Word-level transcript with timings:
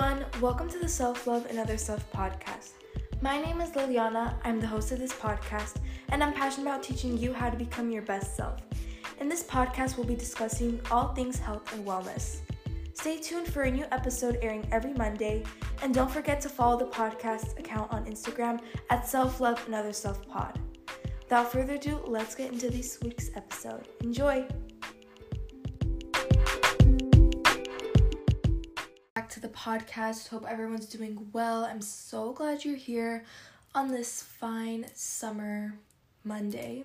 everyone, 0.00 0.24
welcome 0.40 0.68
to 0.68 0.78
the 0.78 0.88
Self 0.88 1.26
Love 1.26 1.46
and 1.46 1.58
Other 1.58 1.76
Stuff 1.76 2.08
podcast. 2.12 2.70
My 3.20 3.40
name 3.40 3.60
is 3.60 3.70
Liliana, 3.70 4.34
I'm 4.44 4.60
the 4.60 4.66
host 4.66 4.92
of 4.92 5.00
this 5.00 5.12
podcast, 5.12 5.78
and 6.10 6.22
I'm 6.22 6.32
passionate 6.32 6.68
about 6.68 6.84
teaching 6.84 7.18
you 7.18 7.32
how 7.32 7.50
to 7.50 7.56
become 7.56 7.90
your 7.90 8.02
best 8.02 8.36
self. 8.36 8.60
In 9.18 9.28
this 9.28 9.42
podcast, 9.42 9.96
we'll 9.96 10.06
be 10.06 10.14
discussing 10.14 10.80
all 10.92 11.14
things 11.14 11.40
health 11.40 11.72
and 11.74 11.84
wellness. 11.84 12.42
Stay 12.92 13.18
tuned 13.18 13.48
for 13.48 13.62
a 13.62 13.70
new 13.70 13.86
episode 13.90 14.38
airing 14.40 14.68
every 14.70 14.92
Monday, 14.92 15.42
and 15.82 15.92
don't 15.92 16.10
forget 16.10 16.40
to 16.42 16.48
follow 16.48 16.78
the 16.78 16.86
podcast 16.86 17.58
account 17.58 17.92
on 17.92 18.04
Instagram 18.04 18.60
at 18.90 19.08
Self 19.08 19.40
Love 19.40 19.60
and 19.66 19.74
Other 19.74 19.92
Stuff 19.92 20.24
Pod. 20.28 20.60
Without 21.24 21.50
further 21.50 21.74
ado, 21.74 22.00
let's 22.06 22.36
get 22.36 22.52
into 22.52 22.70
this 22.70 23.00
week's 23.02 23.30
episode. 23.34 23.88
Enjoy! 24.02 24.46
To 29.38 29.46
the 29.46 29.54
podcast. 29.54 30.28
Hope 30.28 30.44
everyone's 30.48 30.86
doing 30.86 31.28
well. 31.32 31.64
I'm 31.64 31.80
so 31.80 32.32
glad 32.32 32.64
you're 32.64 32.74
here 32.74 33.24
on 33.72 33.88
this 33.88 34.20
fine 34.20 34.86
summer 34.94 35.74
Monday 36.24 36.84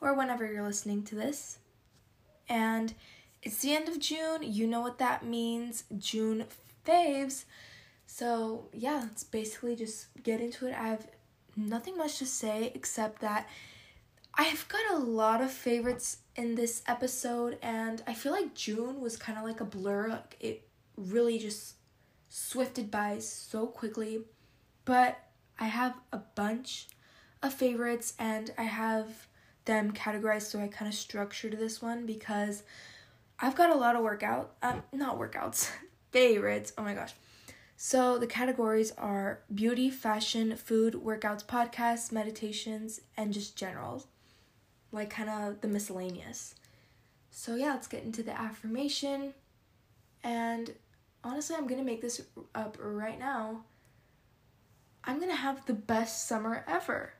or 0.00 0.14
whenever 0.14 0.50
you're 0.50 0.62
listening 0.62 1.02
to 1.04 1.14
this. 1.14 1.58
And 2.48 2.94
it's 3.42 3.58
the 3.58 3.74
end 3.74 3.88
of 3.90 3.98
June. 3.98 4.38
You 4.42 4.66
know 4.66 4.80
what 4.80 4.98
that 5.00 5.26
means. 5.26 5.84
June 5.98 6.46
faves. 6.86 7.44
So, 8.06 8.68
yeah, 8.72 9.00
let's 9.02 9.24
basically 9.24 9.76
just 9.76 10.06
get 10.22 10.40
into 10.40 10.66
it. 10.66 10.74
I 10.74 10.88
have 10.88 11.06
nothing 11.56 11.98
much 11.98 12.18
to 12.20 12.26
say 12.26 12.72
except 12.74 13.20
that 13.20 13.46
I've 14.34 14.66
got 14.68 14.92
a 14.92 14.98
lot 14.98 15.42
of 15.42 15.50
favorites 15.50 16.18
in 16.36 16.54
this 16.54 16.82
episode, 16.86 17.58
and 17.60 18.02
I 18.06 18.14
feel 18.14 18.32
like 18.32 18.54
June 18.54 19.02
was 19.02 19.18
kind 19.18 19.36
of 19.36 19.44
like 19.44 19.60
a 19.60 19.66
blur. 19.66 20.22
It 20.40 20.66
really 20.96 21.38
just 21.38 21.74
swifted 22.32 22.90
by 22.90 23.18
so 23.18 23.66
quickly. 23.66 24.22
But 24.84 25.18
I 25.58 25.66
have 25.66 25.94
a 26.12 26.18
bunch 26.18 26.88
of 27.42 27.52
favorites, 27.52 28.14
and 28.18 28.52
I 28.56 28.62
have 28.62 29.26
them 29.64 29.92
categorized 29.92 30.42
so 30.50 30.58
I 30.60 30.68
kind 30.68 30.88
of 30.88 30.94
structured 30.94 31.58
this 31.58 31.82
one 31.82 32.06
because 32.06 32.62
I've 33.38 33.54
got 33.54 33.70
a 33.70 33.76
lot 33.76 33.96
of 33.96 34.02
workout, 34.02 34.54
um, 34.62 34.82
not 34.92 35.18
workouts, 35.18 35.70
favorites. 36.10 36.72
Oh 36.78 36.82
my 36.82 36.94
gosh. 36.94 37.14
So 37.76 38.18
the 38.18 38.26
categories 38.26 38.92
are 38.96 39.40
beauty, 39.52 39.90
fashion, 39.90 40.56
food, 40.56 40.94
workouts, 40.94 41.44
podcasts, 41.44 42.12
meditations, 42.12 43.00
and 43.16 43.32
just 43.32 43.56
general 43.56 44.06
like 44.92 45.10
kind 45.10 45.28
of 45.28 45.60
the 45.62 45.68
miscellaneous. 45.68 46.54
So 47.30 47.56
yeah, 47.56 47.72
let's 47.72 47.88
get 47.88 48.04
into 48.04 48.22
the 48.22 48.38
affirmation. 48.38 49.34
Honestly, 51.24 51.56
I'm 51.56 51.66
gonna 51.66 51.84
make 51.84 52.02
this 52.02 52.22
up 52.54 52.76
right 52.80 53.18
now. 53.18 53.64
I'm 55.04 55.20
gonna 55.20 55.34
have 55.34 55.66
the 55.66 55.74
best 55.74 56.28
summer 56.28 56.64
ever. 56.66 57.14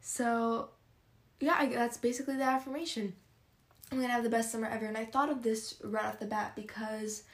So 0.00 0.70
yeah, 1.40 1.56
I, 1.58 1.66
that's 1.66 1.98
basically 1.98 2.36
the 2.36 2.44
affirmation. 2.44 3.14
I'm 3.90 4.00
gonna 4.00 4.12
have 4.12 4.24
the 4.24 4.30
best 4.30 4.50
summer 4.50 4.66
ever, 4.66 4.86
and 4.86 4.96
I 4.96 5.04
thought 5.04 5.30
of 5.30 5.42
this 5.42 5.74
right 5.82 6.04
off 6.04 6.18
the 6.18 6.26
bat 6.26 6.56
because 6.56 7.24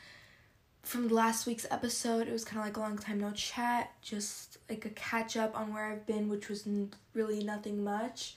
from 0.82 1.08
last 1.08 1.46
week's 1.46 1.66
episode, 1.70 2.26
it 2.26 2.32
was 2.32 2.44
kind 2.44 2.58
of 2.58 2.66
like 2.66 2.76
a 2.76 2.80
long 2.80 2.96
time 2.96 3.20
no 3.20 3.30
chat, 3.32 3.92
just 4.02 4.58
like 4.68 4.84
a 4.84 4.90
catch 4.90 5.36
up 5.36 5.58
on 5.58 5.72
where 5.72 5.84
I've 5.84 6.06
been, 6.06 6.28
which 6.28 6.48
was 6.48 6.66
really 7.12 7.44
nothing 7.44 7.84
much. 7.84 8.36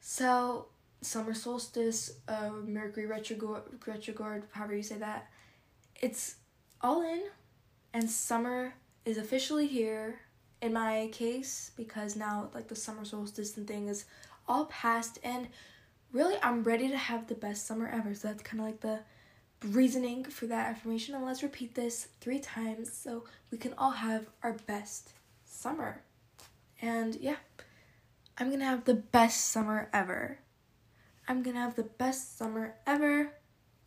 So, 0.00 0.66
summer 1.00 1.32
solstice, 1.32 2.12
uh, 2.28 2.50
Mercury 2.66 3.06
retrograde, 3.06 3.62
retrograde, 3.86 4.42
however 4.50 4.74
you 4.74 4.82
say 4.82 4.98
that, 4.98 5.28
it's 6.00 6.36
all 6.80 7.02
in, 7.02 7.22
and 7.92 8.10
summer 8.10 8.74
is 9.04 9.18
officially 9.18 9.66
here. 9.66 10.20
In 10.62 10.72
my 10.72 11.10
case, 11.12 11.72
because 11.76 12.16
now 12.16 12.48
like 12.54 12.68
the 12.68 12.76
summer 12.76 13.04
solstice 13.04 13.56
and 13.58 13.68
thing 13.68 13.88
is 13.88 14.06
all 14.48 14.64
past, 14.66 15.18
and 15.22 15.48
really 16.12 16.36
I'm 16.42 16.62
ready 16.62 16.88
to 16.88 16.96
have 16.96 17.26
the 17.26 17.34
best 17.34 17.66
summer 17.66 17.86
ever. 17.86 18.14
So 18.14 18.28
that's 18.28 18.42
kind 18.42 18.60
of 18.60 18.66
like 18.66 18.80
the 18.80 19.00
reasoning 19.68 20.24
for 20.24 20.46
that 20.46 20.70
affirmation. 20.70 21.14
And 21.14 21.24
let's 21.24 21.42
repeat 21.42 21.74
this 21.74 22.08
three 22.20 22.38
times 22.38 22.92
so 22.92 23.24
we 23.50 23.58
can 23.58 23.74
all 23.76 23.90
have 23.90 24.26
our 24.42 24.54
best 24.66 25.10
summer. 25.44 26.02
And 26.80 27.16
yeah. 27.16 27.36
I'm 28.36 28.50
gonna 28.50 28.64
have 28.64 28.84
the 28.84 28.94
best 28.94 29.52
summer 29.52 29.88
ever. 29.92 30.38
I'm 31.28 31.42
gonna 31.42 31.60
have 31.60 31.76
the 31.76 31.84
best 31.84 32.36
summer 32.36 32.74
ever. 32.86 33.32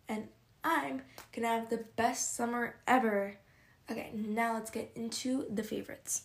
And 0.07 0.29
I'm 0.69 1.01
gonna 1.31 1.47
have 1.47 1.69
the 1.69 1.85
best 1.95 2.35
summer 2.35 2.75
ever. 2.85 3.37
Okay, 3.89 4.11
now 4.13 4.53
let's 4.53 4.69
get 4.69 4.91
into 4.95 5.45
the 5.49 5.63
favorites. 5.63 6.23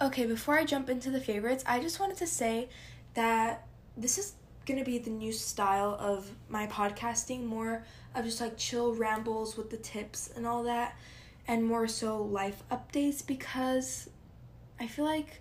Okay, 0.00 0.26
before 0.26 0.56
I 0.56 0.64
jump 0.64 0.88
into 0.88 1.10
the 1.10 1.20
favorites, 1.20 1.64
I 1.66 1.80
just 1.80 1.98
wanted 1.98 2.18
to 2.18 2.26
say 2.28 2.68
that 3.14 3.66
this 3.96 4.16
is 4.16 4.34
gonna 4.64 4.84
be 4.84 4.98
the 4.98 5.10
new 5.10 5.32
style 5.32 5.96
of 5.98 6.30
my 6.48 6.68
podcasting 6.68 7.46
more 7.46 7.84
of 8.14 8.24
just 8.24 8.40
like 8.40 8.56
chill 8.56 8.94
rambles 8.94 9.56
with 9.56 9.70
the 9.70 9.76
tips 9.76 10.30
and 10.36 10.46
all 10.46 10.62
that 10.62 10.96
and 11.46 11.64
more 11.64 11.88
so 11.88 12.22
life 12.22 12.62
updates 12.70 13.26
because 13.26 14.08
I 14.80 14.86
feel 14.86 15.04
like 15.04 15.40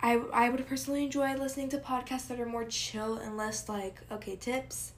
I 0.00 0.20
I 0.32 0.48
would 0.48 0.66
personally 0.66 1.04
enjoy 1.04 1.34
listening 1.34 1.68
to 1.70 1.78
podcasts 1.78 2.28
that 2.28 2.40
are 2.40 2.46
more 2.46 2.64
chill 2.64 3.16
and 3.16 3.36
less 3.36 3.68
like 3.68 4.00
okay 4.10 4.36
tips 4.36 4.92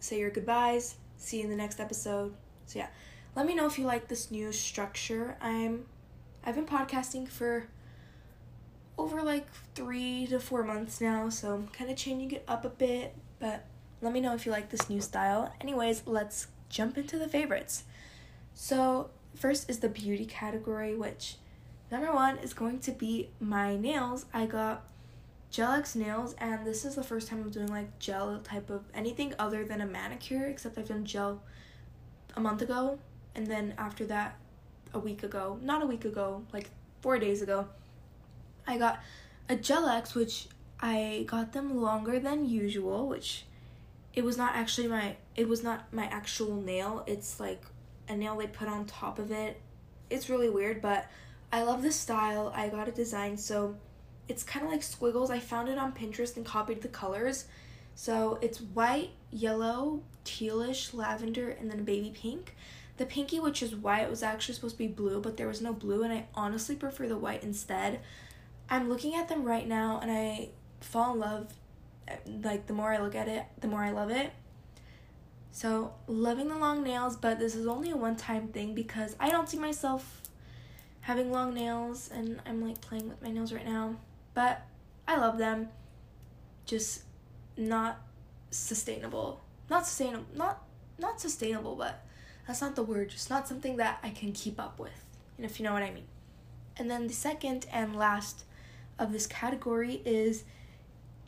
say 0.00 0.18
your 0.18 0.30
goodbyes 0.30 0.96
see 1.16 1.38
you 1.38 1.44
in 1.44 1.50
the 1.50 1.56
next 1.56 1.80
episode 1.80 2.34
so 2.66 2.78
yeah 2.78 2.88
let 3.34 3.46
me 3.46 3.54
know 3.54 3.66
if 3.66 3.78
you 3.78 3.86
like 3.86 4.08
this 4.08 4.30
new 4.30 4.52
structure 4.52 5.36
I'm 5.40 5.86
I've 6.44 6.56
been 6.56 6.66
podcasting 6.66 7.28
for 7.28 7.68
over 8.98 9.22
like 9.22 9.46
three 9.74 10.26
to 10.28 10.38
four 10.38 10.62
months 10.62 11.00
now, 11.00 11.28
so 11.28 11.54
I'm 11.54 11.68
kind 11.68 11.90
of 11.90 11.96
changing 11.96 12.32
it 12.32 12.44
up 12.48 12.64
a 12.64 12.68
bit. 12.68 13.14
But 13.38 13.64
let 14.00 14.12
me 14.12 14.20
know 14.20 14.34
if 14.34 14.46
you 14.46 14.52
like 14.52 14.70
this 14.70 14.88
new 14.90 15.00
style. 15.00 15.52
Anyways, 15.60 16.02
let's 16.06 16.48
jump 16.68 16.98
into 16.98 17.18
the 17.18 17.28
favorites. 17.28 17.84
So, 18.54 19.10
first 19.34 19.68
is 19.68 19.78
the 19.78 19.88
beauty 19.88 20.24
category, 20.24 20.94
which 20.94 21.36
number 21.90 22.12
one 22.12 22.38
is 22.38 22.54
going 22.54 22.78
to 22.80 22.92
be 22.92 23.30
my 23.40 23.76
nails. 23.76 24.26
I 24.32 24.46
got 24.46 24.84
Gel 25.50 25.72
X 25.72 25.94
nails, 25.94 26.34
and 26.38 26.66
this 26.66 26.84
is 26.84 26.94
the 26.94 27.02
first 27.02 27.28
time 27.28 27.42
I'm 27.42 27.50
doing 27.50 27.68
like 27.68 27.98
gel 27.98 28.40
type 28.40 28.70
of 28.70 28.84
anything 28.94 29.34
other 29.38 29.64
than 29.64 29.80
a 29.80 29.86
manicure, 29.86 30.46
except 30.46 30.78
I've 30.78 30.88
done 30.88 31.04
gel 31.04 31.42
a 32.34 32.40
month 32.40 32.62
ago, 32.62 32.98
and 33.34 33.46
then 33.46 33.74
after 33.76 34.06
that, 34.06 34.38
a 34.94 34.98
week 34.98 35.22
ago, 35.22 35.58
not 35.62 35.82
a 35.82 35.86
week 35.86 36.04
ago, 36.04 36.42
like 36.52 36.70
four 37.00 37.18
days 37.18 37.42
ago, 37.42 37.68
I 38.66 38.78
got 38.78 39.00
a 39.48 39.56
Gel 39.56 39.88
X, 39.88 40.14
which 40.14 40.48
I 40.80 41.24
got 41.26 41.52
them 41.52 41.80
longer 41.80 42.18
than 42.18 42.48
usual, 42.48 43.08
which 43.08 43.44
it 44.14 44.24
was 44.24 44.36
not 44.36 44.54
actually 44.54 44.88
my 44.88 45.16
it 45.36 45.48
was 45.48 45.62
not 45.62 45.92
my 45.92 46.04
actual 46.06 46.56
nail. 46.56 47.04
It's 47.06 47.40
like 47.40 47.64
a 48.08 48.16
nail 48.16 48.36
they 48.36 48.46
put 48.46 48.68
on 48.68 48.86
top 48.86 49.18
of 49.18 49.30
it. 49.30 49.60
It's 50.10 50.28
really 50.28 50.50
weird, 50.50 50.82
but 50.82 51.06
I 51.52 51.62
love 51.62 51.82
the 51.82 51.92
style. 51.92 52.52
I 52.54 52.68
got 52.68 52.88
a 52.88 52.92
design, 52.92 53.36
so 53.36 53.76
it's 54.28 54.42
kind 54.42 54.64
of 54.64 54.72
like 54.72 54.82
squiggles. 54.82 55.30
I 55.30 55.38
found 55.38 55.68
it 55.68 55.78
on 55.78 55.92
Pinterest 55.92 56.36
and 56.36 56.44
copied 56.44 56.82
the 56.82 56.88
colors. 56.88 57.46
So 57.94 58.38
it's 58.40 58.60
white, 58.60 59.10
yellow, 59.30 60.02
tealish, 60.24 60.94
lavender, 60.94 61.50
and 61.50 61.70
then 61.70 61.84
baby 61.84 62.12
pink. 62.14 62.54
The 62.96 63.06
pinky, 63.06 63.40
which 63.40 63.62
is 63.62 63.74
white, 63.74 64.08
was 64.08 64.22
actually 64.22 64.54
supposed 64.54 64.76
to 64.76 64.78
be 64.78 64.86
blue, 64.86 65.20
but 65.20 65.36
there 65.36 65.48
was 65.48 65.60
no 65.60 65.72
blue, 65.72 66.02
and 66.02 66.12
I 66.12 66.26
honestly 66.34 66.74
prefer 66.76 67.08
the 67.08 67.16
white 67.16 67.42
instead. 67.42 68.00
I'm 68.68 68.88
looking 68.88 69.14
at 69.14 69.28
them 69.28 69.44
right 69.44 69.66
now 69.66 69.98
and 70.00 70.10
I 70.10 70.48
fall 70.80 71.12
in 71.14 71.20
love. 71.20 71.52
Eh, 72.08 72.16
like, 72.42 72.66
the 72.66 72.72
more 72.72 72.92
I 72.92 72.98
look 72.98 73.14
at 73.14 73.28
it, 73.28 73.44
the 73.60 73.68
more 73.68 73.82
I 73.82 73.90
love 73.90 74.10
it. 74.10 74.32
So, 75.54 75.92
loving 76.06 76.48
the 76.48 76.56
long 76.56 76.82
nails, 76.82 77.14
but 77.14 77.38
this 77.38 77.54
is 77.54 77.66
only 77.66 77.90
a 77.90 77.96
one 77.96 78.16
time 78.16 78.48
thing 78.48 78.74
because 78.74 79.14
I 79.20 79.30
don't 79.30 79.48
see 79.48 79.58
myself 79.58 80.22
having 81.02 81.30
long 81.30 81.52
nails 81.52 82.10
and 82.12 82.40
I'm 82.46 82.66
like 82.66 82.80
playing 82.80 83.08
with 83.08 83.20
my 83.22 83.30
nails 83.30 83.52
right 83.52 83.66
now. 83.66 83.96
But 84.32 84.62
I 85.06 85.18
love 85.18 85.36
them. 85.36 85.68
Just 86.64 87.02
not 87.58 88.00
sustainable. 88.50 89.42
Not 89.68 89.86
sustainable. 89.86 90.24
Not 90.34 90.62
not 90.98 91.20
sustainable, 91.20 91.76
but 91.76 92.02
that's 92.46 92.62
not 92.62 92.74
the 92.74 92.82
word. 92.82 93.10
Just 93.10 93.28
not 93.28 93.46
something 93.46 93.76
that 93.76 93.98
I 94.02 94.08
can 94.08 94.32
keep 94.32 94.58
up 94.58 94.78
with. 94.78 95.04
And 95.36 95.44
if 95.44 95.60
you 95.60 95.66
know 95.66 95.74
what 95.74 95.82
I 95.82 95.90
mean. 95.90 96.06
And 96.78 96.90
then 96.90 97.08
the 97.08 97.12
second 97.12 97.66
and 97.70 97.94
last 97.94 98.44
of 98.98 99.12
this 99.12 99.26
category 99.26 100.00
is 100.06 100.44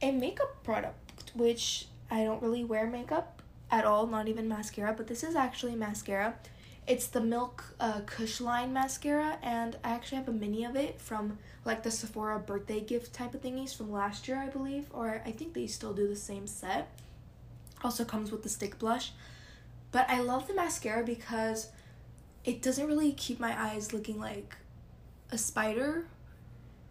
a 0.00 0.12
makeup 0.12 0.64
product, 0.64 1.32
which 1.34 1.88
I 2.10 2.24
don't 2.24 2.40
really 2.40 2.64
wear 2.64 2.86
makeup 2.86 3.33
at 3.70 3.84
all, 3.84 4.06
not 4.06 4.28
even 4.28 4.48
mascara, 4.48 4.94
but 4.96 5.06
this 5.06 5.22
is 5.22 5.34
actually 5.34 5.74
mascara. 5.74 6.34
It's 6.86 7.06
the 7.06 7.20
Milk 7.20 7.64
uh, 7.80 8.00
Kush 8.04 8.40
Line 8.40 8.72
mascara, 8.72 9.38
and 9.42 9.76
I 9.82 9.90
actually 9.90 10.18
have 10.18 10.28
a 10.28 10.32
mini 10.32 10.64
of 10.64 10.76
it 10.76 11.00
from 11.00 11.38
like 11.64 11.82
the 11.82 11.90
Sephora 11.90 12.38
birthday 12.38 12.80
gift 12.80 13.14
type 13.14 13.34
of 13.34 13.40
thingies 13.40 13.74
from 13.74 13.90
last 13.90 14.28
year, 14.28 14.36
I 14.36 14.48
believe, 14.48 14.86
or 14.92 15.22
I 15.24 15.30
think 15.30 15.54
they 15.54 15.66
still 15.66 15.94
do 15.94 16.06
the 16.06 16.16
same 16.16 16.46
set. 16.46 16.90
Also 17.82 18.04
comes 18.04 18.30
with 18.30 18.42
the 18.42 18.48
stick 18.48 18.78
blush. 18.78 19.12
But 19.92 20.10
I 20.10 20.20
love 20.20 20.46
the 20.46 20.54
mascara 20.54 21.04
because 21.04 21.68
it 22.44 22.60
doesn't 22.60 22.86
really 22.86 23.12
keep 23.12 23.40
my 23.40 23.58
eyes 23.58 23.92
looking 23.92 24.20
like 24.20 24.56
a 25.30 25.38
spider 25.38 26.06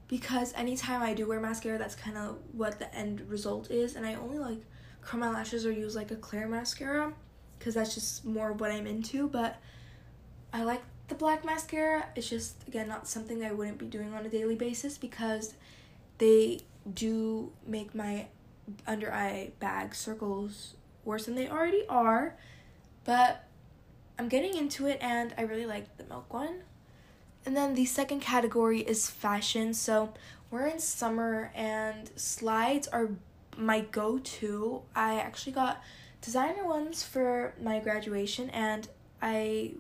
because 0.07 0.53
anytime 0.53 1.01
I 1.01 1.13
do 1.13 1.27
wear 1.27 1.39
mascara, 1.39 1.77
that's 1.77 1.95
kind 1.95 2.17
of 2.17 2.37
what 2.51 2.79
the 2.79 2.93
end 2.95 3.21
result 3.29 3.71
is, 3.71 3.95
and 3.95 4.05
I 4.05 4.15
only 4.15 4.39
like 4.39 4.61
curl 5.05 5.19
my 5.19 5.29
lashes 5.29 5.65
or 5.65 5.71
use 5.71 5.95
like 5.95 6.11
a 6.11 6.15
clear 6.15 6.47
mascara 6.47 7.13
because 7.57 7.75
that's 7.75 7.93
just 7.93 8.25
more 8.25 8.53
what 8.53 8.71
I'm 8.71 8.87
into. 8.87 9.27
But 9.27 9.57
I 10.51 10.63
like 10.63 10.81
the 11.07 11.15
black 11.15 11.45
mascara. 11.45 12.05
It's 12.15 12.29
just 12.29 12.67
again 12.67 12.87
not 12.87 13.07
something 13.07 13.43
I 13.43 13.51
wouldn't 13.51 13.77
be 13.77 13.85
doing 13.85 14.13
on 14.13 14.25
a 14.25 14.29
daily 14.29 14.55
basis 14.55 14.97
because 14.97 15.53
they 16.17 16.59
do 16.93 17.51
make 17.65 17.93
my 17.93 18.27
under 18.87 19.13
eye 19.13 19.51
bag 19.59 19.95
circles 19.95 20.75
worse 21.05 21.25
than 21.25 21.35
they 21.35 21.49
already 21.49 21.85
are. 21.87 22.35
But 23.03 23.45
I'm 24.17 24.29
getting 24.29 24.55
into 24.55 24.87
it 24.87 24.99
and 25.01 25.33
I 25.37 25.41
really 25.41 25.65
like 25.65 25.97
the 25.97 26.03
milk 26.05 26.33
one. 26.33 26.61
And 27.45 27.57
then 27.57 27.73
the 27.75 27.85
second 27.85 28.21
category 28.21 28.81
is 28.81 29.09
fashion. 29.09 29.73
So 29.73 30.13
we're 30.49 30.67
in 30.67 30.79
summer 30.79 31.51
and 31.55 32.09
slides 32.15 32.87
are 32.87 33.09
my 33.57 33.81
go 33.81 34.19
to. 34.19 34.81
I 34.95 35.19
actually 35.19 35.53
got 35.53 35.81
designer 36.21 36.65
ones 36.65 37.03
for 37.03 37.53
my 37.61 37.79
graduation 37.79 38.49
and 38.51 38.87
I 39.21 39.73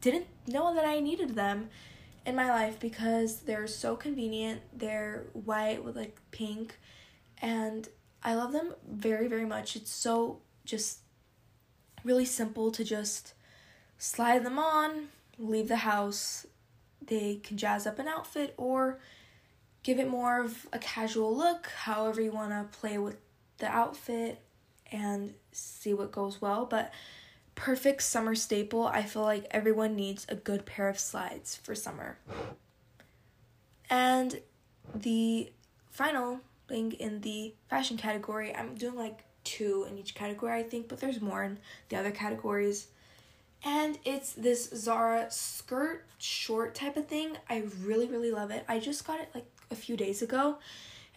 didn't 0.00 0.26
know 0.46 0.74
that 0.74 0.84
I 0.84 1.00
needed 1.00 1.34
them 1.34 1.70
in 2.26 2.34
my 2.34 2.48
life 2.48 2.80
because 2.80 3.40
they're 3.40 3.66
so 3.66 3.96
convenient. 3.96 4.60
They're 4.76 5.24
white 5.32 5.84
with 5.84 5.96
like 5.96 6.18
pink 6.30 6.78
and 7.40 7.88
I 8.22 8.34
love 8.34 8.52
them 8.52 8.74
very, 8.90 9.28
very 9.28 9.44
much. 9.44 9.76
It's 9.76 9.92
so 9.92 10.40
just 10.64 11.00
really 12.04 12.24
simple 12.24 12.70
to 12.70 12.84
just 12.84 13.34
slide 13.98 14.44
them 14.44 14.58
on, 14.58 15.08
leave 15.38 15.68
the 15.68 15.76
house. 15.76 16.46
They 17.06 17.36
can 17.36 17.56
jazz 17.56 17.86
up 17.86 17.98
an 17.98 18.08
outfit 18.08 18.54
or 18.56 18.98
give 19.84 20.00
it 20.00 20.08
more 20.08 20.40
of 20.40 20.66
a 20.72 20.78
casual 20.80 21.36
look, 21.36 21.68
however 21.84 22.20
you 22.20 22.32
want 22.32 22.50
to 22.50 22.78
play 22.78 22.98
with 22.98 23.18
the 23.58 23.66
outfit 23.66 24.40
and 24.90 25.34
see 25.52 25.94
what 25.94 26.10
goes 26.10 26.40
well. 26.40 26.66
But 26.66 26.92
perfect 27.54 28.02
summer 28.02 28.34
staple, 28.34 28.86
I 28.86 29.04
feel 29.04 29.22
like 29.22 29.46
everyone 29.52 29.94
needs 29.94 30.26
a 30.28 30.34
good 30.34 30.66
pair 30.66 30.88
of 30.88 30.98
slides 30.98 31.54
for 31.62 31.74
summer. 31.74 32.18
And 33.88 34.40
the 34.94 35.52
final 35.90 36.40
thing 36.66 36.92
in 36.92 37.20
the 37.20 37.54
fashion 37.68 37.96
category, 37.96 38.54
I'm 38.54 38.74
doing 38.74 38.96
like 38.96 39.24
two 39.44 39.86
in 39.88 39.98
each 39.98 40.14
category, 40.14 40.58
I 40.58 40.62
think, 40.62 40.88
but 40.88 40.98
there's 40.98 41.20
more 41.20 41.44
in 41.44 41.58
the 41.90 41.96
other 41.96 42.10
categories. 42.10 42.88
And 43.62 43.98
it's 44.04 44.32
this 44.32 44.68
Zara 44.74 45.30
skirt 45.30 46.06
short 46.18 46.74
type 46.74 46.96
of 46.96 47.06
thing. 47.06 47.36
I 47.48 47.64
really, 47.82 48.06
really 48.06 48.30
love 48.30 48.50
it. 48.50 48.64
I 48.68 48.78
just 48.78 49.06
got 49.06 49.20
it 49.20 49.28
like 49.34 49.46
a 49.70 49.74
few 49.74 49.96
days 49.96 50.22
ago. 50.22 50.58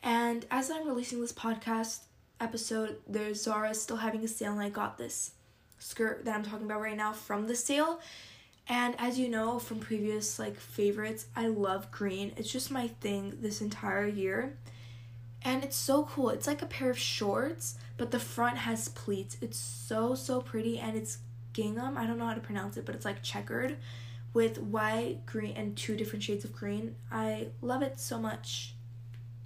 And 0.03 0.45
as 0.51 0.69
I'm 0.69 0.88
releasing 0.88 1.21
this 1.21 1.33
podcast 1.33 2.01
episode, 2.39 2.97
there's 3.07 3.44
Zara 3.44 3.73
still 3.73 3.97
having 3.97 4.23
a 4.23 4.27
sale, 4.27 4.53
and 4.53 4.61
I 4.61 4.69
got 4.69 4.97
this 4.97 5.31
skirt 5.79 6.25
that 6.25 6.35
I'm 6.35 6.44
talking 6.44 6.65
about 6.65 6.81
right 6.81 6.97
now 6.97 7.13
from 7.13 7.47
the 7.47 7.55
sale. 7.55 7.99
And 8.69 8.95
as 8.97 9.17
you 9.17 9.29
know 9.29 9.59
from 9.59 9.79
previous 9.79 10.39
like 10.39 10.57
favorites, 10.57 11.27
I 11.35 11.47
love 11.47 11.91
green. 11.91 12.33
It's 12.35 12.51
just 12.51 12.69
my 12.69 12.88
thing 12.88 13.38
this 13.41 13.61
entire 13.61 14.05
year. 14.05 14.57
And 15.43 15.63
it's 15.63 15.77
so 15.77 16.03
cool. 16.03 16.29
It's 16.29 16.47
like 16.47 16.61
a 16.61 16.65
pair 16.65 16.89
of 16.89 16.97
shorts, 16.97 17.75
but 17.95 18.11
the 18.11 18.19
front 18.19 18.57
has 18.57 18.89
pleats. 18.89 19.38
It's 19.41 19.57
so 19.57 20.15
so 20.15 20.41
pretty 20.41 20.79
and 20.79 20.97
it's 20.97 21.19
gingham. 21.53 21.97
I 21.97 22.05
don't 22.05 22.17
know 22.17 22.25
how 22.25 22.33
to 22.33 22.41
pronounce 22.41 22.75
it, 22.75 22.85
but 22.85 22.93
it's 22.93 23.05
like 23.05 23.23
checkered 23.23 23.77
with 24.38 24.60
white, 24.60 25.25
green, 25.25 25.57
and 25.57 25.75
two 25.75 25.95
different 25.95 26.22
shades 26.22 26.45
of 26.45 26.54
green. 26.54 26.94
I 27.12 27.48
love 27.60 27.81
it 27.81 28.00
so 28.00 28.19
much. 28.19 28.75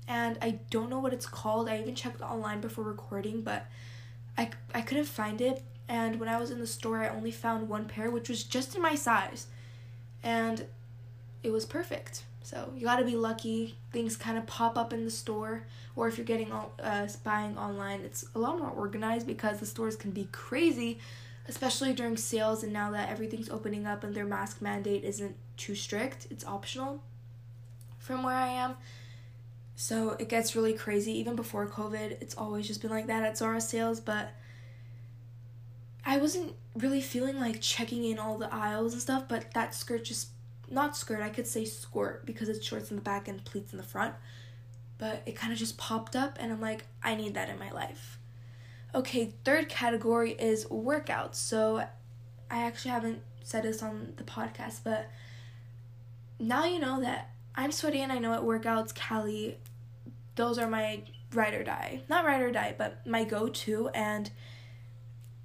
And 0.05 0.37
I 0.41 0.59
don't 0.69 0.89
know 0.89 0.99
what 0.99 1.13
it's 1.13 1.25
called. 1.25 1.69
I 1.69 1.79
even 1.79 1.95
checked 1.95 2.19
online 2.19 2.59
before 2.59 2.83
recording, 2.83 3.41
but 3.41 3.67
I, 4.37 4.49
I 4.75 4.81
couldn't 4.81 5.05
find 5.05 5.39
it. 5.39 5.63
And 5.87 6.19
when 6.19 6.27
I 6.27 6.37
was 6.37 6.51
in 6.51 6.59
the 6.59 6.67
store, 6.67 6.97
I 6.97 7.07
only 7.07 7.31
found 7.31 7.69
one 7.69 7.85
pair, 7.85 8.11
which 8.11 8.27
was 8.27 8.43
just 8.43 8.75
in 8.75 8.81
my 8.81 8.95
size. 8.95 9.47
And 10.23 10.65
it 11.41 11.51
was 11.51 11.65
perfect. 11.65 12.25
So 12.43 12.73
you 12.75 12.83
gotta 12.83 13.05
be 13.05 13.15
lucky. 13.15 13.77
Things 13.93 14.17
kind 14.17 14.37
of 14.37 14.45
pop 14.45 14.77
up 14.77 14.91
in 14.91 15.05
the 15.05 15.11
store, 15.11 15.63
or 15.95 16.09
if 16.09 16.17
you're 16.17 16.25
getting 16.25 16.51
all, 16.51 16.73
uh, 16.83 17.07
buying 17.23 17.57
online, 17.57 18.01
it's 18.01 18.25
a 18.35 18.39
lot 18.39 18.59
more 18.59 18.71
organized 18.71 19.25
because 19.25 19.61
the 19.61 19.65
stores 19.65 19.95
can 19.95 20.11
be 20.11 20.27
crazy 20.33 20.99
especially 21.51 21.91
during 21.91 22.15
sales 22.15 22.63
and 22.63 22.71
now 22.71 22.91
that 22.91 23.09
everything's 23.09 23.49
opening 23.49 23.85
up 23.85 24.05
and 24.05 24.15
their 24.15 24.25
mask 24.25 24.61
mandate 24.61 25.03
isn't 25.03 25.35
too 25.57 25.75
strict, 25.75 26.25
it's 26.29 26.45
optional 26.45 27.03
from 27.99 28.23
where 28.23 28.35
I 28.35 28.47
am. 28.47 28.75
So 29.75 30.11
it 30.11 30.29
gets 30.29 30.55
really 30.55 30.71
crazy. 30.71 31.11
Even 31.19 31.35
before 31.35 31.67
COVID, 31.67 32.21
it's 32.21 32.35
always 32.37 32.67
just 32.67 32.81
been 32.81 32.89
like 32.89 33.07
that 33.07 33.23
at 33.23 33.37
Zara 33.37 33.59
sales, 33.59 33.99
but 33.99 34.31
I 36.05 36.19
wasn't 36.19 36.53
really 36.73 37.01
feeling 37.01 37.37
like 37.37 37.59
checking 37.59 38.05
in 38.05 38.17
all 38.17 38.37
the 38.37 38.51
aisles 38.53 38.93
and 38.93 39.01
stuff, 39.01 39.25
but 39.27 39.53
that 39.53 39.75
skirt 39.75 40.05
just 40.05 40.29
not 40.69 40.95
skirt, 40.95 41.19
I 41.19 41.29
could 41.29 41.47
say 41.47 41.65
skirt 41.65 42.25
because 42.25 42.47
it's 42.47 42.65
shorts 42.65 42.91
in 42.91 42.95
the 42.95 43.01
back 43.01 43.27
and 43.27 43.43
pleats 43.43 43.73
in 43.73 43.77
the 43.77 43.83
front. 43.83 44.15
But 44.97 45.21
it 45.25 45.35
kind 45.35 45.51
of 45.51 45.59
just 45.59 45.77
popped 45.77 46.15
up 46.15 46.37
and 46.39 46.49
I'm 46.49 46.61
like, 46.61 46.85
I 47.03 47.13
need 47.15 47.33
that 47.33 47.49
in 47.49 47.59
my 47.59 47.71
life. 47.71 48.19
Okay, 48.93 49.33
third 49.45 49.69
category 49.69 50.31
is 50.33 50.65
workouts. 50.65 51.35
So 51.35 51.87
I 52.49 52.63
actually 52.63 52.91
haven't 52.91 53.21
said 53.43 53.63
this 53.63 53.81
on 53.81 54.13
the 54.17 54.23
podcast, 54.23 54.81
but 54.83 55.09
now 56.39 56.65
you 56.65 56.79
know 56.79 56.99
that 57.01 57.31
I'm 57.55 57.71
sweaty 57.71 58.01
and 58.01 58.11
I 58.11 58.17
know 58.17 58.33
it 58.33 58.41
workouts, 58.41 58.93
Cali, 58.93 59.57
those 60.35 60.57
are 60.57 60.67
my 60.67 61.01
ride 61.33 61.53
or 61.53 61.63
die. 61.63 62.01
Not 62.09 62.25
ride 62.25 62.41
or 62.41 62.51
die, 62.51 62.75
but 62.77 63.05
my 63.05 63.23
go 63.23 63.47
to. 63.47 63.89
And 63.89 64.29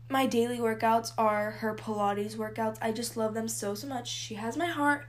my 0.09 0.27
daily 0.27 0.59
workouts 0.59 1.13
are 1.19 1.53
her 1.53 1.75
Pilates 1.75 2.37
workouts. 2.37 2.79
I 2.81 2.93
just 2.93 3.17
love 3.17 3.35
them 3.35 3.49
so, 3.49 3.75
so 3.75 3.87
much. 3.87 4.09
She 4.09 4.35
has 4.35 4.57
my 4.57 4.67
heart 4.67 5.07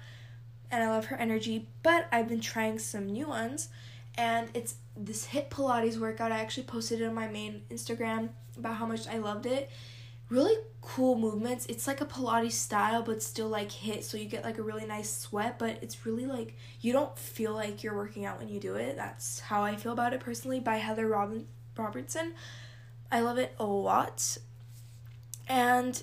and 0.69 0.83
I 0.83 0.89
love 0.89 1.05
her 1.05 1.15
energy, 1.17 1.67
but 1.83 2.07
I've 2.11 2.27
been 2.27 2.41
trying 2.41 2.79
some 2.79 3.07
new 3.07 3.27
ones 3.27 3.69
and 4.17 4.49
it's 4.53 4.75
this 4.95 5.27
HIIT 5.27 5.49
Pilates 5.49 5.97
workout. 5.97 6.31
I 6.31 6.39
actually 6.39 6.63
posted 6.63 7.01
it 7.01 7.05
on 7.05 7.13
my 7.13 7.27
main 7.27 7.61
Instagram 7.69 8.29
about 8.57 8.75
how 8.77 8.85
much 8.85 9.07
I 9.07 9.17
loved 9.17 9.45
it. 9.45 9.69
Really 10.29 10.55
cool 10.81 11.17
movements. 11.17 11.65
It's 11.67 11.87
like 11.87 12.01
a 12.01 12.05
Pilates 12.05 12.53
style, 12.53 13.03
but 13.03 13.21
still 13.21 13.47
like 13.47 13.71
hit 13.71 14.03
so 14.03 14.17
you 14.17 14.25
get 14.25 14.43
like 14.43 14.57
a 14.57 14.63
really 14.63 14.85
nice 14.85 15.15
sweat. 15.15 15.59
But 15.59 15.79
it's 15.81 16.05
really 16.05 16.25
like 16.25 16.57
you 16.81 16.93
don't 16.93 17.17
feel 17.17 17.53
like 17.53 17.83
you're 17.83 17.95
working 17.95 18.25
out 18.25 18.39
when 18.39 18.49
you 18.49 18.59
do 18.59 18.75
it. 18.75 18.97
That's 18.97 19.39
how 19.39 19.63
I 19.63 19.75
feel 19.75 19.93
about 19.93 20.13
it 20.13 20.19
personally. 20.19 20.59
By 20.59 20.77
Heather 20.77 21.07
Robin 21.07 21.47
Robertson, 21.77 22.33
I 23.11 23.21
love 23.21 23.37
it 23.37 23.55
a 23.59 23.65
lot. 23.65 24.37
And 25.47 26.01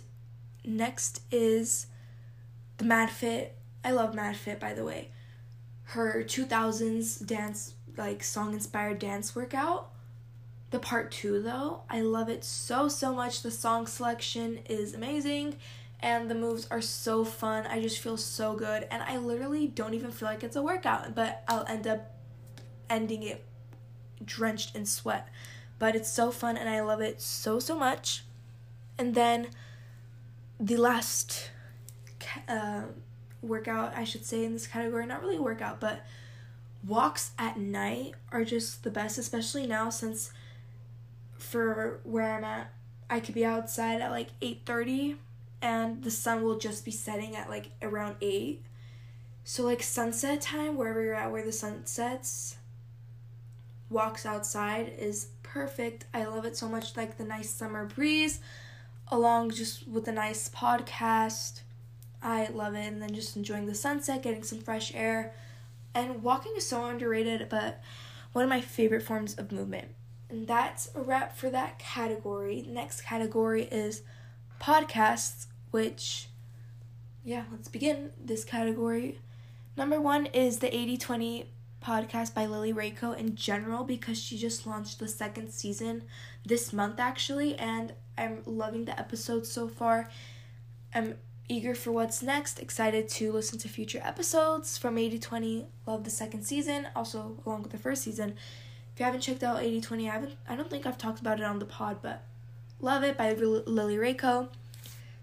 next 0.64 1.21
is 1.30 1.88
the 2.78 2.85
Mad 2.85 3.11
Fit. 3.11 3.56
I 3.85 3.90
love 3.90 4.14
Mad 4.14 4.37
Fit, 4.37 4.59
by 4.59 4.73
the 4.73 4.85
way. 4.85 5.11
Her 5.88 6.25
2000s 6.25 7.26
dance 7.26 7.75
like 7.97 8.23
song 8.23 8.53
inspired 8.55 8.99
dance 8.99 9.35
workout. 9.35 9.91
The 10.71 10.79
part 10.79 11.13
two, 11.13 11.41
though, 11.41 11.83
I 11.89 12.01
love 12.01 12.29
it 12.29 12.45
so, 12.45 12.89
so 12.89 13.15
much. 13.15 13.43
The 13.43 13.51
song 13.51 13.87
selection 13.87 14.59
is 14.69 14.95
amazing 14.95 15.57
and 16.01 16.31
the 16.31 16.35
moves 16.35 16.67
are 16.71 16.81
so 16.81 17.25
fun. 17.25 17.67
I 17.67 17.81
just 17.81 17.99
feel 17.99 18.17
so 18.17 18.55
good. 18.55 18.87
And 18.91 19.03
I 19.03 19.17
literally 19.17 19.67
don't 19.67 19.95
even 19.95 20.11
feel 20.11 20.29
like 20.29 20.43
it's 20.43 20.57
a 20.57 20.63
workout, 20.63 21.15
but 21.15 21.45
I'll 21.49 21.65
end 21.69 21.87
up 21.87 22.13
ending 22.91 23.23
it 23.23 23.45
drenched 24.25 24.75
in 24.75 24.85
sweat. 24.85 25.29
But 25.79 25.95
it's 25.97 26.11
so 26.11 26.31
fun 26.31 26.57
and 26.57 26.69
I 26.69 26.81
love 26.81 27.01
it 27.01 27.21
so, 27.21 27.59
so 27.59 27.79
much. 27.79 28.25
And 28.99 29.15
then 29.15 29.49
the 30.61 30.77
last 30.77 31.51
uh, 32.49 32.83
workout, 33.43 33.97
I 33.97 34.05
should 34.05 34.25
say, 34.25 34.45
in 34.45 34.53
this 34.53 34.67
category, 34.67 35.07
not 35.07 35.23
really 35.23 35.39
workout, 35.39 35.81
but 35.81 36.05
walks 36.87 37.33
at 37.38 37.59
night 37.59 38.14
are 38.31 38.45
just 38.45 38.83
the 38.83 38.91
best, 38.91 39.19
especially 39.19 39.67
now 39.67 39.91
since 39.91 40.33
for 41.38 42.00
where 42.05 42.37
I'm 42.37 42.45
at, 42.45 42.73
I 43.09 43.21
could 43.21 43.35
be 43.35 43.45
outside 43.45 44.00
at 44.00 44.11
like 44.11 44.29
8:30 44.41 45.17
and 45.62 46.03
the 46.03 46.11
sun 46.11 46.43
will 46.43 46.59
just 46.59 46.85
be 46.85 46.91
setting 46.91 47.37
at 47.37 47.49
like 47.49 47.71
around 47.83 48.17
8. 48.21 48.62
So 49.45 49.62
like 49.64 49.83
sunset 49.83 50.41
time 50.41 50.76
wherever 50.76 51.03
you're 51.03 51.14
at 51.14 51.33
where 51.33 51.45
the 51.45 51.53
sun 51.53 51.87
sets 51.87 52.57
walks 53.91 54.26
outside 54.26 54.93
is 54.99 55.29
perfect. 55.43 56.07
I 56.12 56.25
love 56.25 56.45
it 56.45 56.57
so 56.57 56.69
much 56.69 56.97
like 56.97 57.17
the 57.17 57.25
nice 57.25 57.50
summer 57.50 57.85
breeze 57.85 58.41
along 59.09 59.50
just 59.50 59.87
with 59.87 60.09
a 60.09 60.12
nice 60.12 60.49
podcast 60.49 61.61
I 62.25 62.47
love 62.47 62.75
it. 62.75 62.87
And 62.87 63.03
then 63.03 63.14
just 63.14 63.37
enjoying 63.37 63.67
the 63.67 63.75
sunset, 63.75 64.23
getting 64.23 64.43
some 64.43 64.61
fresh 64.61 64.93
air. 64.95 65.35
And 65.95 66.23
walking 66.23 66.53
is 66.57 66.67
so 66.67 66.85
underrated, 66.85 67.49
but 67.49 67.81
one 68.33 68.45
of 68.45 68.51
my 68.51 68.61
favorite 68.61 69.03
forms 69.03 69.35
of 69.35 69.53
movement. 69.53 69.89
And 70.29 70.47
that's 70.47 70.91
a 70.95 71.01
wrap 71.01 71.37
for 71.37 71.51
that 71.51 71.79
category. 71.79 72.65
Next 72.69 73.03
category 73.03 73.65
is 73.65 74.03
podcasts, 74.61 75.47
which, 75.71 76.29
yeah, 77.25 77.45
let's 77.53 77.69
begin 77.69 78.11
this 78.23 78.45
category. 78.45 79.21
Number 79.77 80.01
one 80.01 80.27
is 80.27 80.59
the 80.59 80.75
80 80.75 80.97
20 80.97 81.47
podcast 81.85 82.35
by 82.35 82.47
Lily 82.47 82.73
Rayco 82.73 83.17
in 83.17 83.37
general 83.37 83.85
because 83.85 84.19
she 84.19 84.39
just 84.39 84.67
launched 84.67 84.99
the 84.99 85.09
second 85.09 85.51
season 85.51 86.05
this 86.45 86.73
month 86.73 86.99
actually, 86.99 87.57
and 87.57 87.93
I'm 88.17 88.43
loving 88.47 88.87
the 88.87 88.99
episodes 88.99 89.51
so 89.51 89.69
far. 89.69 90.09
I'm 90.95 91.17
eager 91.49 91.75
for 91.75 91.93
what's 91.93 92.23
next, 92.23 92.59
excited 92.59 93.09
to 93.09 93.33
listen 93.33 93.59
to 93.59 93.69
future 93.69 94.01
episodes 94.03 94.79
from 94.79 94.97
8020. 94.97 95.67
Love 95.87 96.05
the 96.05 96.11
second 96.11 96.43
season, 96.43 96.89
also 96.97 97.37
along 97.45 97.63
with 97.63 97.73
the 97.73 97.79
first 97.79 98.03
season. 98.03 98.35
If 98.93 99.01
you 99.01 99.05
haven't 99.05 99.21
checked 99.21 99.43
out 99.43 99.61
8020, 99.61 100.09
I 100.09 100.13
haven't 100.13 100.33
I 100.49 100.57
don't 100.57 100.71
think 100.71 100.87
I've 100.87 100.99
talked 100.99 101.21
about 101.21 101.41
it 101.41 101.45
on 101.45 101.59
the 101.59 101.65
pod, 101.65 101.99
but 102.01 102.23
love 102.81 103.03
it 103.03 103.17
by 103.17 103.33
Lily 103.33 103.97
Rayco. 103.97 104.49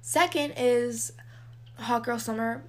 Second 0.01 0.54
is 0.58 1.13
Hot 1.78 2.04
Girl 2.04 2.20
Summer 2.20 2.63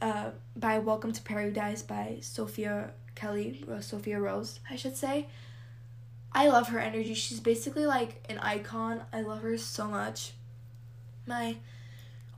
uh, 0.00 0.30
by 0.56 0.78
Welcome 0.78 1.12
to 1.12 1.22
Paradise 1.22 1.82
by 1.82 2.18
Sophia 2.20 2.90
Kelly, 3.14 3.64
uh, 3.70 3.80
Sophia 3.80 4.20
Rose, 4.20 4.60
I 4.70 4.76
should 4.76 4.96
say. 4.96 5.26
I 6.32 6.48
love 6.48 6.68
her 6.68 6.80
energy. 6.80 7.14
She's 7.14 7.40
basically 7.40 7.86
like 7.86 8.24
an 8.28 8.38
icon. 8.38 9.02
I 9.12 9.20
love 9.22 9.42
her 9.42 9.56
so 9.56 9.86
much. 9.86 10.32
My 11.26 11.56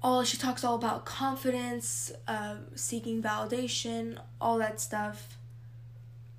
all 0.07 0.23
she 0.23 0.37
talks 0.37 0.63
all 0.63 0.77
about 0.77 1.05
confidence, 1.05 2.13
uh, 2.29 2.55
seeking 2.77 3.21
validation, 3.21 4.17
all 4.41 4.57
that 4.59 4.81
stuff. 4.81 5.37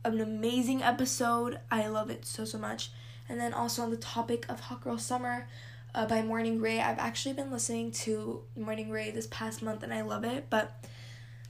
An 0.05 0.21
amazing 0.21 0.81
episode. 0.81 1.59
I 1.69 1.89
love 1.89 2.09
it 2.09 2.25
so 2.25 2.45
so 2.45 2.57
much. 2.57 2.91
And 3.27 3.41
then 3.41 3.53
also 3.53 3.81
on 3.81 3.91
the 3.91 3.97
topic 3.97 4.45
of 4.47 4.61
Hot 4.61 4.79
Girl 4.79 4.97
Summer 4.97 5.49
uh, 5.93 6.05
by 6.05 6.21
Morning 6.21 6.61
Ray. 6.61 6.79
I've 6.79 6.97
actually 6.97 7.33
been 7.33 7.51
listening 7.51 7.91
to 8.03 8.43
Morning 8.55 8.89
Ray 8.89 9.11
this 9.11 9.27
past 9.27 9.61
month 9.61 9.83
and 9.83 9.93
I 9.93 9.99
love 9.99 10.23
it. 10.23 10.45
But 10.49 10.85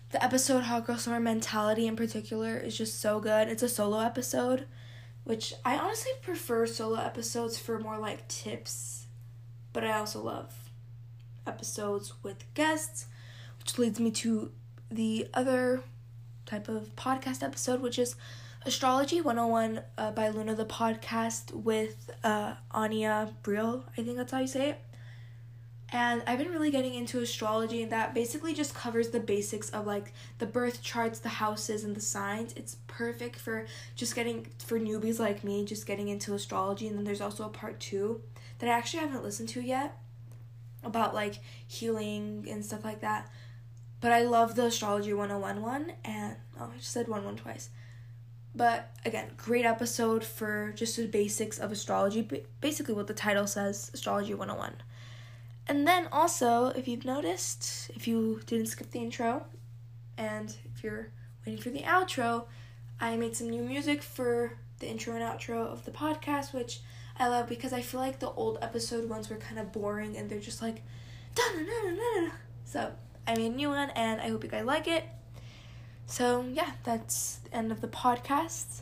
the 0.09 0.23
episode 0.23 0.63
Hot 0.63 0.87
Girl 0.87 0.97
Summer 0.97 1.19
Mentality 1.19 1.85
in 1.85 1.95
particular 1.95 2.57
is 2.57 2.75
just 2.75 2.99
so 2.99 3.19
good. 3.19 3.47
It's 3.47 3.61
a 3.61 3.69
solo 3.69 3.99
episode, 3.99 4.65
which 5.23 5.53
I 5.63 5.77
honestly 5.77 6.13
prefer 6.23 6.65
solo 6.65 6.99
episodes 6.99 7.59
for 7.59 7.77
more 7.77 7.99
like 7.99 8.27
tips, 8.27 9.05
but 9.71 9.83
I 9.83 9.99
also 9.99 10.23
love 10.23 10.66
episodes 11.47 12.13
with 12.23 12.51
guests, 12.53 13.07
which 13.59 13.77
leads 13.77 13.99
me 13.99 14.11
to 14.11 14.51
the 14.89 15.27
other 15.33 15.83
type 16.45 16.67
of 16.67 16.95
podcast 16.95 17.43
episode, 17.43 17.81
which 17.81 17.99
is 17.99 18.15
Astrology 18.65 19.21
101 19.21 19.81
uh, 19.97 20.11
by 20.11 20.29
Luna 20.29 20.55
the 20.55 20.65
podcast 20.65 21.53
with 21.53 22.11
uh, 22.23 22.55
Anya 22.71 23.33
Briel. 23.43 23.83
I 23.97 24.01
think 24.01 24.17
that's 24.17 24.31
how 24.31 24.39
you 24.39 24.47
say 24.47 24.71
it. 24.71 24.81
And 25.89 26.21
I've 26.27 26.37
been 26.37 26.51
really 26.51 26.69
getting 26.69 26.93
into 26.93 27.21
astrology, 27.21 27.81
and 27.81 27.91
that 27.93 28.13
basically 28.13 28.53
just 28.53 28.75
covers 28.75 29.09
the 29.09 29.21
basics 29.21 29.69
of 29.69 29.87
like 29.87 30.11
the 30.37 30.45
birth 30.45 30.81
charts, 30.81 31.19
the 31.19 31.29
houses, 31.29 31.85
and 31.85 31.95
the 31.95 32.01
signs. 32.01 32.51
It's 32.57 32.75
perfect 32.87 33.37
for 33.37 33.65
just 33.95 34.13
getting, 34.13 34.47
for 34.59 34.77
newbies 34.77 35.17
like 35.17 35.45
me, 35.45 35.63
just 35.63 35.85
getting 35.85 36.09
into 36.09 36.33
astrology. 36.33 36.89
And 36.89 36.97
then 36.97 37.05
there's 37.05 37.21
also 37.21 37.45
a 37.45 37.49
part 37.49 37.79
two 37.79 38.21
that 38.59 38.69
I 38.69 38.73
actually 38.73 38.99
haven't 38.99 39.23
listened 39.23 39.47
to 39.49 39.61
yet 39.61 39.97
about 40.83 41.13
like 41.13 41.35
healing 41.67 42.47
and 42.49 42.63
stuff 42.63 42.83
like 42.83 43.01
that. 43.01 43.29
But 43.99 44.11
I 44.11 44.23
love 44.23 44.55
the 44.55 44.65
astrology 44.65 45.13
101 45.13 45.61
one, 45.61 45.93
and 46.05 46.35
oh, 46.59 46.71
I 46.73 46.77
just 46.77 46.91
said 46.91 47.07
101 47.07 47.37
twice. 47.37 47.69
But 48.55 48.91
again, 49.05 49.31
great 49.37 49.65
episode 49.65 50.23
for 50.23 50.73
just 50.75 50.97
the 50.97 51.07
basics 51.07 51.59
of 51.59 51.71
astrology, 51.71 52.27
basically 52.59 52.95
what 52.95 53.07
the 53.07 53.13
title 53.13 53.45
says 53.45 53.91
Astrology 53.93 54.33
101. 54.33 54.77
And 55.67 55.87
then 55.87 56.07
also, 56.11 56.67
if 56.67 56.87
you've 56.87 57.05
noticed, 57.05 57.91
if 57.93 58.07
you 58.07 58.41
didn't 58.45 58.67
skip 58.67 58.89
the 58.91 58.99
intro, 58.99 59.45
and 60.17 60.55
if 60.73 60.83
you're 60.83 61.09
waiting 61.45 61.61
for 61.61 61.69
the 61.69 61.81
outro, 61.81 62.45
I 62.99 63.15
made 63.15 63.35
some 63.35 63.49
new 63.49 63.61
music 63.61 64.01
for 64.01 64.57
the 64.79 64.87
intro 64.87 65.13
and 65.15 65.23
outro 65.23 65.67
of 65.67 65.85
the 65.85 65.91
podcast, 65.91 66.53
which 66.53 66.79
Love 67.19 67.47
because 67.47 67.73
I 67.73 67.81
feel 67.81 67.99
like 67.99 68.19
the 68.19 68.29
old 68.29 68.59
episode 68.61 69.09
ones 69.09 69.29
were 69.29 69.37
kind 69.37 69.59
of 69.59 69.71
boring 69.71 70.17
and 70.17 70.29
they're 70.29 70.39
just 70.39 70.61
like, 70.61 70.83
so 72.65 72.91
I 73.27 73.35
made 73.35 73.51
a 73.51 73.55
new 73.55 73.69
one 73.69 73.89
and 73.91 74.21
I 74.21 74.29
hope 74.29 74.43
you 74.43 74.49
guys 74.49 74.65
like 74.65 74.87
it. 74.87 75.03
So 76.05 76.45
yeah, 76.51 76.71
that's 76.83 77.37
the 77.37 77.55
end 77.55 77.71
of 77.71 77.81
the 77.81 77.87
podcast. 77.87 78.81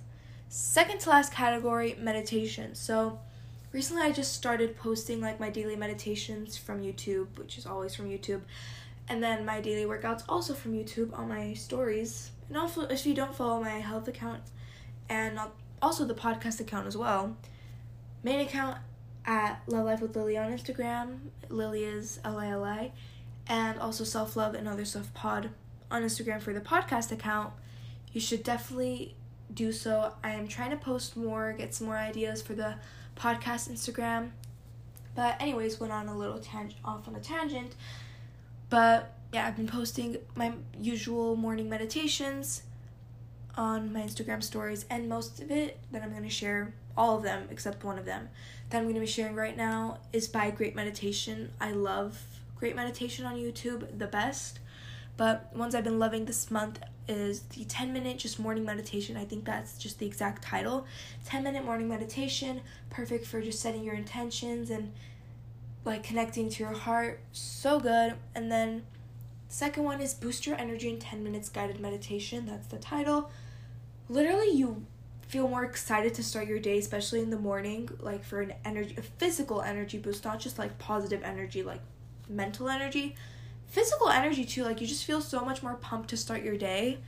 Second 0.50 1.00
to 1.02 1.10
last 1.10 1.34
category, 1.34 1.96
meditation. 2.00 2.76
So 2.76 3.20
recently 3.72 4.04
I 4.04 4.12
just 4.12 4.34
started 4.34 4.78
posting 4.78 5.22
like 5.22 5.40
my 5.40 5.50
daily 5.50 5.76
meditations 5.76 6.58
from 6.58 6.82
YouTube, 6.82 7.38
which 7.38 7.58
is 7.58 7.66
always 7.66 7.96
from 7.96 8.10
YouTube, 8.10 8.42
and 9.10 9.22
then 9.22 9.46
my 9.46 9.60
daily 9.62 9.86
workouts 9.86 10.24
also 10.30 10.54
from 10.54 10.74
YouTube 10.74 11.18
on 11.18 11.28
my 11.28 11.54
stories. 11.54 12.32
And 12.48 12.58
also, 12.58 12.82
if 12.84 13.06
you 13.06 13.14
don't 13.14 13.34
follow 13.36 13.62
my 13.62 13.80
health 13.80 14.08
account 14.08 14.44
and 15.10 15.40
also 15.82 16.06
the 16.06 16.14
podcast 16.14 16.60
account 16.60 16.88
as 16.88 16.96
well, 16.96 17.36
main 18.26 18.40
account 18.40 18.80
at 19.24 19.62
Love 19.68 19.86
Life 19.86 20.02
with 20.02 20.16
Lily 20.16 20.36
on 20.36 20.52
Instagram. 20.52 21.20
Lily 21.48 21.84
is 21.84 22.20
L 22.26 22.40
I 22.40 22.48
L 22.48 22.64
I, 22.64 22.92
and 23.48 23.80
also 23.80 24.04
Self 24.04 24.36
Love 24.36 24.56
and 24.56 24.68
Other 24.68 24.84
Stuff 24.84 25.14
Pod 25.14 25.52
on 25.92 26.02
Instagram 26.02 26.42
for 26.42 26.52
the 26.52 26.60
podcast 26.60 27.12
account. 27.12 27.54
You 28.12 28.20
should 28.20 28.44
definitely 28.44 29.16
do 29.54 29.72
so. 29.72 30.14
I 30.24 30.32
am 30.32 30.48
trying 30.48 30.72
to 30.72 30.78
post 30.78 31.16
more, 31.16 31.54
get 31.54 31.76
some 31.76 31.86
more 31.86 31.98
ideas 31.98 32.42
for 32.42 32.56
the 32.56 32.76
podcast 33.16 33.70
Instagram. 33.70 34.32
But 35.14 35.40
anyways, 35.40 35.80
went 35.80 35.94
on 35.94 36.08
a 36.08 36.18
little 36.18 36.40
tangent 36.40 36.82
off 36.84 37.08
on 37.08 37.16
a 37.16 37.20
tangent. 37.20 37.76
But 38.72 39.14
yeah, 39.32 39.46
I've 39.46 39.56
been 39.56 39.68
posting 39.68 40.18
my 40.34 40.54
usual 40.82 41.36
morning 41.36 41.70
meditations 41.70 42.64
on 43.56 43.94
my 43.94 44.02
Instagram 44.02 44.42
stories 44.42 44.86
and 44.90 45.08
most 45.08 45.40
of 45.40 45.52
it 45.52 45.78
that 45.92 46.02
I'm 46.02 46.10
going 46.10 46.24
to 46.24 46.30
share 46.30 46.74
all 46.98 47.18
of 47.18 47.24
them 47.24 47.48
except 47.50 47.84
one 47.84 47.98
of 47.98 48.06
them 48.06 48.30
that 48.70 48.78
I'm 48.78 48.84
going 48.84 48.96
to 48.96 49.02
be 49.02 49.08
sharing 49.08 49.36
right 49.36 49.56
now 49.56 50.00
is 50.14 50.28
by 50.28 50.50
Great 50.52 50.76
Meditation. 50.76 51.52
I 51.60 51.72
love 51.72 52.22
Great 52.56 52.76
Meditation 52.76 53.26
on 53.26 53.36
YouTube 53.36 53.98
the 53.98 54.08
best. 54.08 54.60
But 55.18 55.56
ones 55.56 55.76
I've 55.76 55.84
been 55.84 56.00
loving 56.00 56.26
this 56.26 56.52
month 56.52 56.80
is 57.08 57.42
the 57.44 57.64
10 57.66 57.94
minute 57.94 58.18
just 58.18 58.40
morning 58.40 58.66
meditation. 58.66 59.16
I 59.16 59.24
think 59.26 59.46
that's 59.46 59.78
just 59.78 60.00
the 60.00 60.06
exact 60.06 60.44
title. 60.44 60.86
10 61.26 61.44
minute 61.44 61.64
morning 61.64 61.88
meditation, 61.88 62.62
perfect 62.90 63.26
for 63.26 63.42
just 63.42 63.60
setting 63.60 63.84
your 63.84 63.96
intentions 63.96 64.70
and 64.70 64.92
like 65.86 66.04
connecting 66.04 66.50
to 66.50 66.64
your 66.64 66.74
heart. 66.74 67.22
So 67.32 67.80
good. 67.80 68.16
And 68.34 68.52
then 68.52 68.84
second 69.48 69.84
one 69.84 70.02
is 70.02 70.14
boost 70.14 70.46
your 70.46 70.58
energy 70.58 70.90
in 70.90 71.00
10 71.00 71.24
minutes 71.24 71.48
guided 71.50 71.80
meditation. 71.80 72.46
That's 72.46 72.68
the 72.68 72.78
title. 72.78 73.30
Literally 74.10 74.52
you 74.52 74.86
feel 75.36 75.48
more 75.50 75.66
excited 75.66 76.14
to 76.14 76.24
start 76.24 76.48
your 76.48 76.60
day 76.60 76.78
especially 76.78 77.20
in 77.20 77.30
the 77.30 77.38
morning 77.38 77.90
like 78.00 78.24
for 78.24 78.42
an 78.42 78.54
energy 78.64 78.96
a 78.98 79.02
physical 79.02 79.62
energy 79.62 79.98
boost 79.98 80.24
not 80.24 80.40
just 80.40 80.58
like 80.58 80.78
positive 80.80 81.22
energy 81.24 81.62
like 81.62 81.82
mental 82.30 82.70
energy 82.70 83.16
physical 83.68 84.10
energy 84.10 84.46
too. 84.46 84.64
Like 84.64 84.82
you 84.82 84.88
just 84.88 85.06
feel 85.06 85.22
so 85.22 85.44
much 85.44 85.64
more 85.64 85.76
pumped 85.76 86.10
to 86.12 86.18
start 86.18 86.44
your 86.44 86.58
day. 86.58 87.00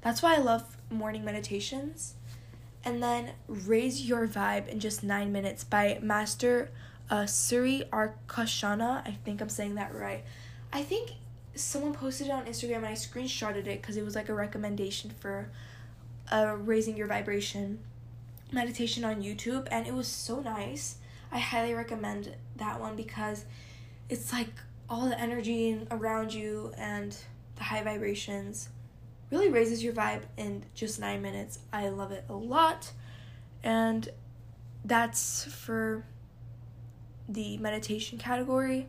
That's 0.00 0.22
why 0.22 0.34
I 0.34 0.38
love 0.38 0.76
morning 0.90 1.24
meditations. 1.24 2.14
And 2.84 3.02
then 3.02 3.32
Raise 3.48 4.08
Your 4.08 4.28
Vibe 4.28 4.68
in 4.68 4.78
Just 4.78 5.02
Nine 5.02 5.32
Minutes 5.32 5.64
by 5.64 5.98
Master 6.02 6.70
uh, 7.10 7.22
Suri 7.22 7.88
Akarshana. 7.90 9.06
I 9.06 9.16
think 9.24 9.40
I'm 9.40 9.48
saying 9.48 9.74
that 9.76 9.94
right. 9.94 10.24
I 10.72 10.82
think 10.82 11.12
someone 11.54 11.94
posted 11.94 12.28
it 12.28 12.32
on 12.32 12.44
Instagram 12.44 12.78
and 12.78 12.86
I 12.86 12.92
screenshotted 12.92 13.66
it 13.66 13.80
because 13.80 13.96
it 13.96 14.04
was 14.04 14.14
like 14.14 14.28
a 14.28 14.34
recommendation 14.34 15.12
for 15.18 15.48
uh, 16.30 16.56
raising 16.58 16.96
your 16.96 17.06
vibration 17.06 17.78
meditation 18.52 19.04
on 19.04 19.22
YouTube 19.22 19.66
and 19.70 19.86
it 19.86 19.94
was 19.94 20.06
so 20.06 20.40
nice. 20.40 20.96
I 21.32 21.38
highly 21.38 21.74
recommend 21.74 22.34
that 22.56 22.80
one 22.80 22.96
because 22.96 23.44
it's 24.08 24.32
like 24.32 24.52
all 24.88 25.08
the 25.08 25.20
energy 25.20 25.86
around 25.90 26.32
you 26.32 26.72
and 26.78 27.16
the 27.56 27.64
high 27.64 27.82
vibrations 27.82 28.68
really 29.30 29.48
raises 29.48 29.82
your 29.82 29.92
vibe 29.92 30.22
in 30.36 30.64
just 30.74 31.00
nine 31.00 31.20
minutes. 31.22 31.58
I 31.72 31.88
love 31.88 32.12
it 32.12 32.24
a 32.28 32.34
lot. 32.34 32.92
And 33.62 34.08
that's 34.84 35.44
for 35.44 36.04
the 37.28 37.58
meditation 37.58 38.18
category. 38.18 38.86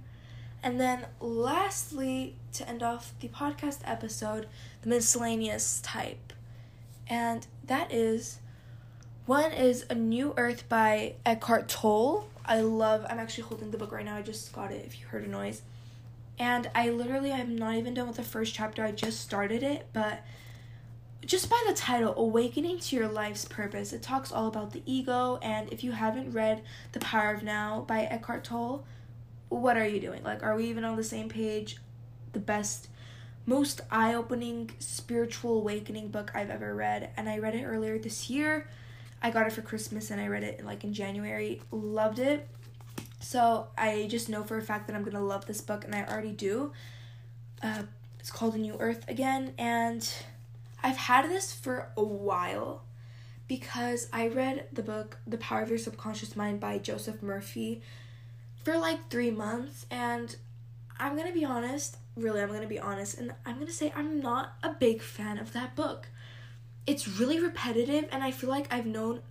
And 0.62 0.80
then, 0.80 1.06
lastly, 1.20 2.36
to 2.54 2.68
end 2.68 2.84
off 2.84 3.14
the 3.20 3.30
podcast 3.30 3.80
episode, 3.84 4.48
the 4.82 4.90
miscellaneous 4.90 5.80
type. 5.82 6.34
And 7.10 7.46
that 7.66 7.92
is 7.94 8.40
one 9.26 9.52
is 9.52 9.86
A 9.90 9.96
New 9.96 10.34
Earth 10.38 10.68
by 10.70 11.16
Eckhart 11.26 11.68
Tolle. 11.68 12.28
I 12.46 12.62
love, 12.62 13.06
I'm 13.10 13.20
actually 13.20 13.44
holding 13.46 13.72
the 13.72 13.78
book 13.78 13.92
right 13.92 14.06
now. 14.06 14.16
I 14.16 14.22
just 14.22 14.54
got 14.54 14.72
it 14.72 14.86
if 14.86 15.00
you 15.00 15.06
heard 15.08 15.26
a 15.26 15.28
noise 15.30 15.62
And 16.40 16.70
I 16.76 16.90
literally 16.90 17.32
I'm 17.32 17.56
not 17.56 17.76
even 17.76 17.94
done 17.94 18.08
with 18.08 18.18
the 18.18 18.24
first 18.24 18.54
chapter. 18.54 18.84
I 18.84 18.92
just 18.92 19.22
started 19.22 19.64
it, 19.64 19.88
but 19.94 20.24
just 21.26 21.50
by 21.50 21.62
the 21.68 21.74
title, 21.74 22.14
Awakening 22.16 22.80
to 22.80 22.96
Your 22.96 23.08
Life's 23.08 23.44
Purpose, 23.46 23.92
it 23.92 24.02
talks 24.02 24.32
all 24.32 24.48
about 24.48 24.72
the 24.72 24.84
ego. 24.86 25.40
And 25.42 25.72
if 25.74 25.84
you 25.84 25.92
haven't 25.92 26.32
read 26.32 26.64
The 26.94 27.00
Power 27.00 27.32
of 27.34 27.44
Now 27.44 27.84
by 27.88 28.02
Eckhart 28.04 28.44
Tolle, 28.44 28.86
what 29.50 29.78
are 29.78 29.88
you 29.88 30.00
doing? 30.00 30.24
Like, 30.24 30.44
are 30.44 30.56
we 30.56 30.66
even 30.68 30.84
on 30.84 30.96
the 30.96 31.04
same 31.04 31.28
page? 31.28 31.78
The 32.34 32.40
best, 32.40 32.88
most 33.48 33.82
eye 33.90 34.14
opening 34.14 34.70
spiritual 34.78 35.58
awakening 35.58 36.10
book 36.10 36.32
I've 36.36 36.52
ever 36.52 36.76
read. 36.76 37.10
And 37.18 37.28
I 37.28 37.40
read 37.40 37.56
it 37.56 37.64
earlier 37.64 37.98
this 37.98 38.30
year. 38.30 38.70
I 39.24 39.32
got 39.32 39.48
it 39.48 39.54
for 39.54 39.64
Christmas 39.64 40.12
and 40.12 40.22
I 40.22 40.28
read 40.28 40.44
it 40.44 40.64
like 40.64 40.84
in 40.84 40.94
January. 40.94 41.62
Loved 41.72 42.20
it. 42.20 42.48
So 43.20 43.68
I 43.78 44.08
just 44.10 44.30
know 44.30 44.44
for 44.44 44.58
a 44.58 44.62
fact 44.62 44.88
that 44.88 44.96
I'm 44.96 45.04
gonna 45.04 45.24
love 45.24 45.46
this 45.46 45.62
book, 45.62 45.84
and 45.84 45.96
I 45.96 46.06
already 46.06 46.32
do. 46.32 46.72
Uh, 47.62 47.84
it's 48.20 48.32
called 48.32 48.56
A 48.56 48.58
New 48.58 48.76
Earth 48.80 49.04
again, 49.08 49.54
and 49.58 50.08
I've 50.84 50.98
had 50.98 51.30
this 51.30 51.54
for 51.54 51.90
a 51.98 52.04
while 52.04 52.84
because 53.48 54.08
I 54.14 54.28
read 54.28 54.68
the 54.72 54.84
book 54.84 55.18
The 55.26 55.38
Power 55.38 55.62
of 55.62 55.70
Your 55.70 55.80
Subconscious 55.80 56.36
Mind 56.36 56.60
by 56.60 56.78
Joseph 56.78 57.24
Murphy 57.24 57.82
for 58.64 58.78
like 58.78 59.10
three 59.10 59.32
months, 59.32 59.86
and 59.90 60.36
I'm 61.00 61.18
gonna 61.18 61.34
be 61.34 61.46
honest, 61.46 61.98
really, 62.18 62.42
I'm 62.42 62.52
gonna 62.52 62.68
be 62.68 62.80
honest, 62.80 63.18
and 63.18 63.34
I'm 63.46 63.60
gonna 63.60 63.72
say 63.72 63.94
I'm 63.96 64.20
not 64.20 64.56
a 64.64 64.70
big 64.70 65.02
fan 65.02 65.38
of 65.38 65.54
that 65.54 65.76
book. 65.76 66.08
It's 66.86 67.08
really 67.08 67.40
repetitive, 67.40 68.08
and 68.12 68.24
I 68.24 68.32
feel 68.32 68.50
like 68.50 68.74
I've 68.74 68.86
known 68.86 69.22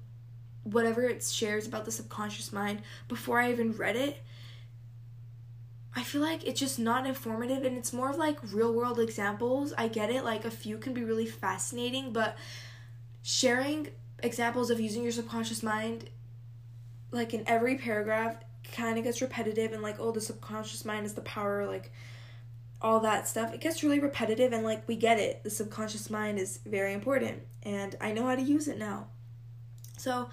whatever 0.63 1.03
it 1.03 1.23
shares 1.23 1.67
about 1.67 1.85
the 1.85 1.93
subconscious 1.93 2.53
mind 2.53 2.83
before 3.09 3.41
I 3.41 3.51
even 3.51 3.73
read 3.73 3.97
it. 3.97 4.23
I 5.95 6.03
feel 6.03 6.21
like 6.21 6.47
it's 6.47 6.61
just 6.61 6.79
not 6.79 7.07
informative 7.07 7.65
and 7.65 7.79
it's 7.79 7.93
more 7.93 8.11
of 8.11 8.17
like 8.17 8.39
real 8.53 8.75
world 8.75 9.01
examples. 9.01 9.73
I 9.79 9.89
get 9.89 10.11
it, 10.11 10.25
like 10.25 10.45
a 10.45 10.51
few 10.51 10.77
can 10.77 10.93
be 10.93 11.05
really 11.05 11.25
fascinating, 11.25 12.13
but 12.13 12.37
sharing 13.23 13.89
examples 14.23 14.71
of 14.71 14.81
using 14.81 15.03
your 15.03 15.13
subconscious 15.13 15.63
mind 15.63 16.11
like 17.11 17.35
in 17.35 17.43
every 17.47 17.77
paragraph 17.77 18.37
kind 18.73 18.99
of 18.99 19.05
gets 19.05 19.21
repetitive 19.21 19.73
and 19.73 19.83
like 19.83 19.97
oh 20.01 20.11
the 20.11 20.21
subconscious 20.21 20.85
mind 20.85 21.07
is 21.07 21.15
the 21.15 21.21
power 21.23 21.67
like 21.67 21.93
all 22.87 23.01
that 23.01 23.27
stuff 23.27 23.53
it 23.53 23.61
gets 23.61 23.83
really 23.83 23.99
repetitive 23.99 24.53
and 24.53 24.65
like 24.65 24.87
we 24.87 24.97
get 24.97 25.19
it 25.19 25.43
the 25.43 25.51
subconscious 25.51 26.09
mind 26.09 26.39
is 26.39 26.61
very 26.65 26.93
important 26.93 27.43
and 27.65 27.97
i 28.01 28.13
know 28.13 28.25
how 28.27 28.35
to 28.37 28.43
use 28.43 28.69
it 28.69 28.79
now 28.79 29.07
so 29.97 30.29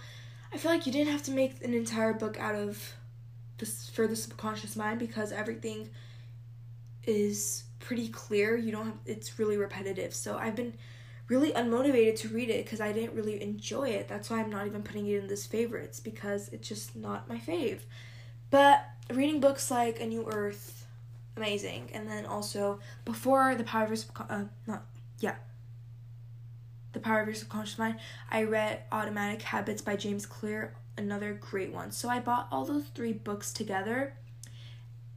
I 0.54 0.58
feel 0.58 0.72
like 0.72 0.86
you 0.86 0.92
didn't 0.92 1.12
have 1.12 1.24
to 1.24 1.32
make 1.32 1.64
an 1.64 1.74
entire 1.74 2.14
book 2.14 2.40
out 2.40 2.54
of 2.54 2.94
this 3.58 3.90
for 3.90 4.06
the 4.06 4.16
subconscious 4.16 4.76
mind 4.76 5.00
because 5.00 5.32
everything 5.32 5.90
is 7.06 7.64
pretty 7.80 8.08
clear. 8.10 8.56
You 8.56 8.72
don't 8.72 8.86
have 8.86 8.98
it's 9.08 9.40
really 9.40 9.58
repetitive. 9.58 10.14
So 10.14 10.38
I've 10.38 10.56
been 10.56 10.76
really 11.28 11.52
unmotivated 11.54 12.18
to 12.20 12.28
read 12.28 12.52
it 12.52 12.66
because 12.66 12.82
I 12.82 12.92
didn't 12.92 13.16
really 13.16 13.42
enjoy 13.42 13.90
it. 13.90 14.08
That's 14.08 14.30
why 14.30 14.42
I'm 14.42 14.52
not 14.52 14.68
even 14.68 14.84
putting 14.84 15.08
it 15.08 15.24
in 15.24 15.28
this 15.28 15.48
favorites 15.48 16.00
because 16.00 16.50
it's 16.50 16.68
just 16.68 16.96
not 16.96 17.28
my 17.28 17.40
fave. 17.40 17.80
But 18.52 18.86
reading 19.12 19.40
books 19.40 19.72
like 19.72 20.00
A 20.00 20.06
New 20.06 20.28
Earth, 20.30 20.83
amazing. 21.38 21.90
And 21.94 22.10
then 22.10 22.26
also 22.26 22.80
before 23.06 23.56
The 23.56 23.64
Power 23.64 23.86
of 23.86 23.90
your, 23.90 24.00
uh, 24.30 24.44
not 24.68 24.84
yeah, 25.20 25.36
the 26.94 27.00
Power 27.00 27.22
of 27.22 27.28
Your 27.28 27.36
Subconscious 27.36 27.78
Mind, 27.78 28.00
I 28.30 28.44
read 28.44 28.84
Atomic 28.92 29.42
Habits 29.42 29.82
by 29.82 29.96
James 29.96 30.26
Clear, 30.26 30.76
another 30.98 31.34
great 31.34 31.72
one. 31.72 31.92
So 31.92 32.10
I 32.10 32.20
bought 32.20 32.48
all 32.52 32.66
those 32.66 32.86
three 32.94 33.14
books 33.14 33.52
together 33.52 34.16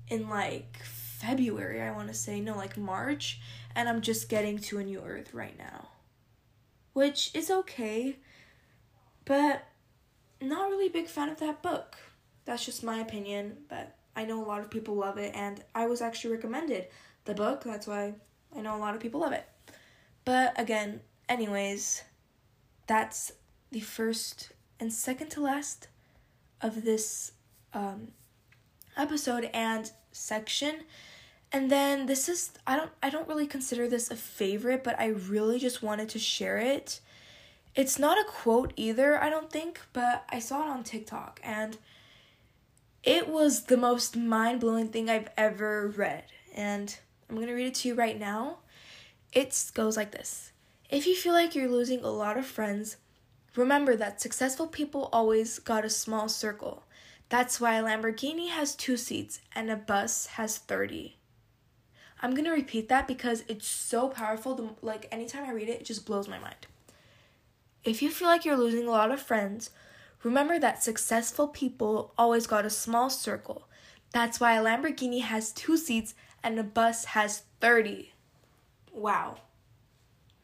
in 0.09 0.29
like 0.29 0.79
February, 0.83 1.83
I 1.83 1.91
want 1.91 2.09
to 2.09 2.15
say, 2.15 2.41
no, 2.41 2.57
like 2.57 2.77
March, 2.77 3.41
and 3.75 3.89
I'm 3.89 4.01
just 4.01 4.29
getting 4.29 4.59
to 4.59 4.79
a 4.79 4.85
new 4.85 5.01
earth 5.01 5.35
right 5.35 5.57
now. 5.59 5.89
Which 6.93 7.35
is 7.35 7.51
okay, 7.51 8.17
but 9.25 9.67
not 10.41 10.71
really 10.71 10.89
big 10.89 11.09
fan 11.09 11.29
of 11.29 11.41
that 11.41 11.63
book. 11.63 11.97
That's 12.45 12.65
just 12.65 12.85
my 12.85 12.99
opinion, 12.99 13.59
but 13.69 13.97
I 14.17 14.25
know 14.25 14.43
a 14.43 14.47
lot 14.47 14.61
of 14.61 14.71
people 14.71 14.97
love 14.97 15.19
it, 15.19 15.33
and 15.35 15.63
I 15.75 15.87
was 15.87 16.00
actually 16.00 16.33
recommended 16.35 16.89
the 17.26 17.35
book, 17.35 17.65
that's 17.65 17.87
why 17.87 18.15
I 18.57 18.61
know 18.63 18.75
a 18.75 18.79
lot 18.79 18.95
of 18.95 19.00
people 19.00 19.21
love 19.21 19.33
it. 19.33 19.47
But 20.25 20.59
again, 20.59 21.00
anyways, 21.29 22.02
that's 22.87 23.33
the 23.71 23.81
first 23.81 24.52
and 24.81 24.93
second 24.93 25.29
to 25.31 25.41
last 25.41 25.89
of 26.63 26.85
this 26.85 27.33
um, 27.75 28.09
episode 28.97 29.50
and 29.52 29.91
section. 30.13 30.85
And 31.52 31.71
then 31.71 32.07
this 32.07 32.29
is 32.29 32.52
I 32.67 32.76
don't 32.76 32.91
I 33.02 33.11
don't 33.11 33.29
really 33.29 33.47
consider 33.47 33.89
this 33.89 34.11
a 34.11 34.17
favorite, 34.17 34.83
but 34.83 34.99
I 34.99 35.09
really 35.09 35.59
just 35.59 35.83
wanted 35.83 36.09
to 36.11 36.19
share 36.19 36.59
it. 36.59 37.00
It's 37.75 37.99
not 37.99 38.19
a 38.19 38.25
quote 38.25 38.73
either, 38.76 39.23
I 39.23 39.29
don't 39.29 39.50
think, 39.50 39.81
but 39.93 40.25
I 40.31 40.39
saw 40.39 40.63
it 40.65 40.71
on 40.71 40.83
TikTok 40.83 41.41
and 41.45 41.76
it 43.06 43.28
was 43.28 43.62
the 43.62 43.76
most 43.76 44.16
mind-blowing 44.16 44.88
thing 44.88 45.08
I've 45.08 45.30
ever 45.36 45.88
read. 45.88 46.25
And 46.54 46.95
I'm 47.30 47.36
to 47.47 47.54
read 47.54 47.69
it 47.69 47.75
to 47.76 47.88
you 47.88 47.95
right 47.95 48.19
now. 48.19 48.58
It 49.32 49.71
goes 49.75 49.97
like 49.97 50.10
this. 50.10 50.52
If 50.90 51.06
you 51.06 51.14
feel 51.14 51.32
like 51.32 51.54
you're 51.54 51.71
losing 51.71 52.02
a 52.02 52.10
lot 52.10 52.36
of 52.36 52.45
friends, 52.45 52.97
remember 53.54 53.97
that 53.97 54.21
successful 54.21 54.66
people 54.66 55.08
always 55.12 55.60
got 55.60 55.84
a 55.84 55.90
small 55.90 56.28
circle. 56.28 56.82
That's 57.28 57.60
why 57.60 57.76
a 57.76 57.82
Lamborghini 57.82 58.50
has 58.50 58.75
two 58.75 58.97
seats 58.97 59.40
and 59.54 59.71
a 59.71 59.76
bus 59.76 60.26
has 60.26 60.58
30. 60.58 61.16
I'm 62.23 62.34
to 62.45 62.50
repeat 62.50 62.88
that 62.88 63.06
because 63.06 63.45
it's 63.47 63.66
so 63.66 64.08
powerful. 64.08 64.54
The, 64.54 64.71
like, 64.82 65.06
anytime 65.12 65.45
I 65.45 65.52
read 65.52 65.69
it, 65.69 65.80
it 65.80 65.84
just 65.84 66.06
blows 66.06 66.28
my 66.28 66.38
mind. 66.38 66.66
If 67.84 68.02
you 68.02 68.10
feel 68.10 68.26
like 68.26 68.45
you're 68.45 68.56
losing 68.56 68.88
a 68.88 68.90
lot 68.90 69.12
of 69.12 69.21
friends, 69.21 69.71
remember 70.23 70.59
that 70.59 70.83
successful 70.83 71.49
people 71.49 72.13
always 72.19 72.47
got 72.47 72.67
a 72.67 72.71
small 72.71 73.11
circle. 73.11 73.69
That's 74.13 74.41
why 74.41 74.55
a 74.55 74.63
Lamborghini 74.63 75.23
has 75.23 75.52
two 75.52 75.76
seats 75.76 76.15
and 76.43 76.59
a 76.59 76.63
bus 76.63 77.07
has 77.07 77.43
30. 77.61 78.13
Wow 78.93 79.39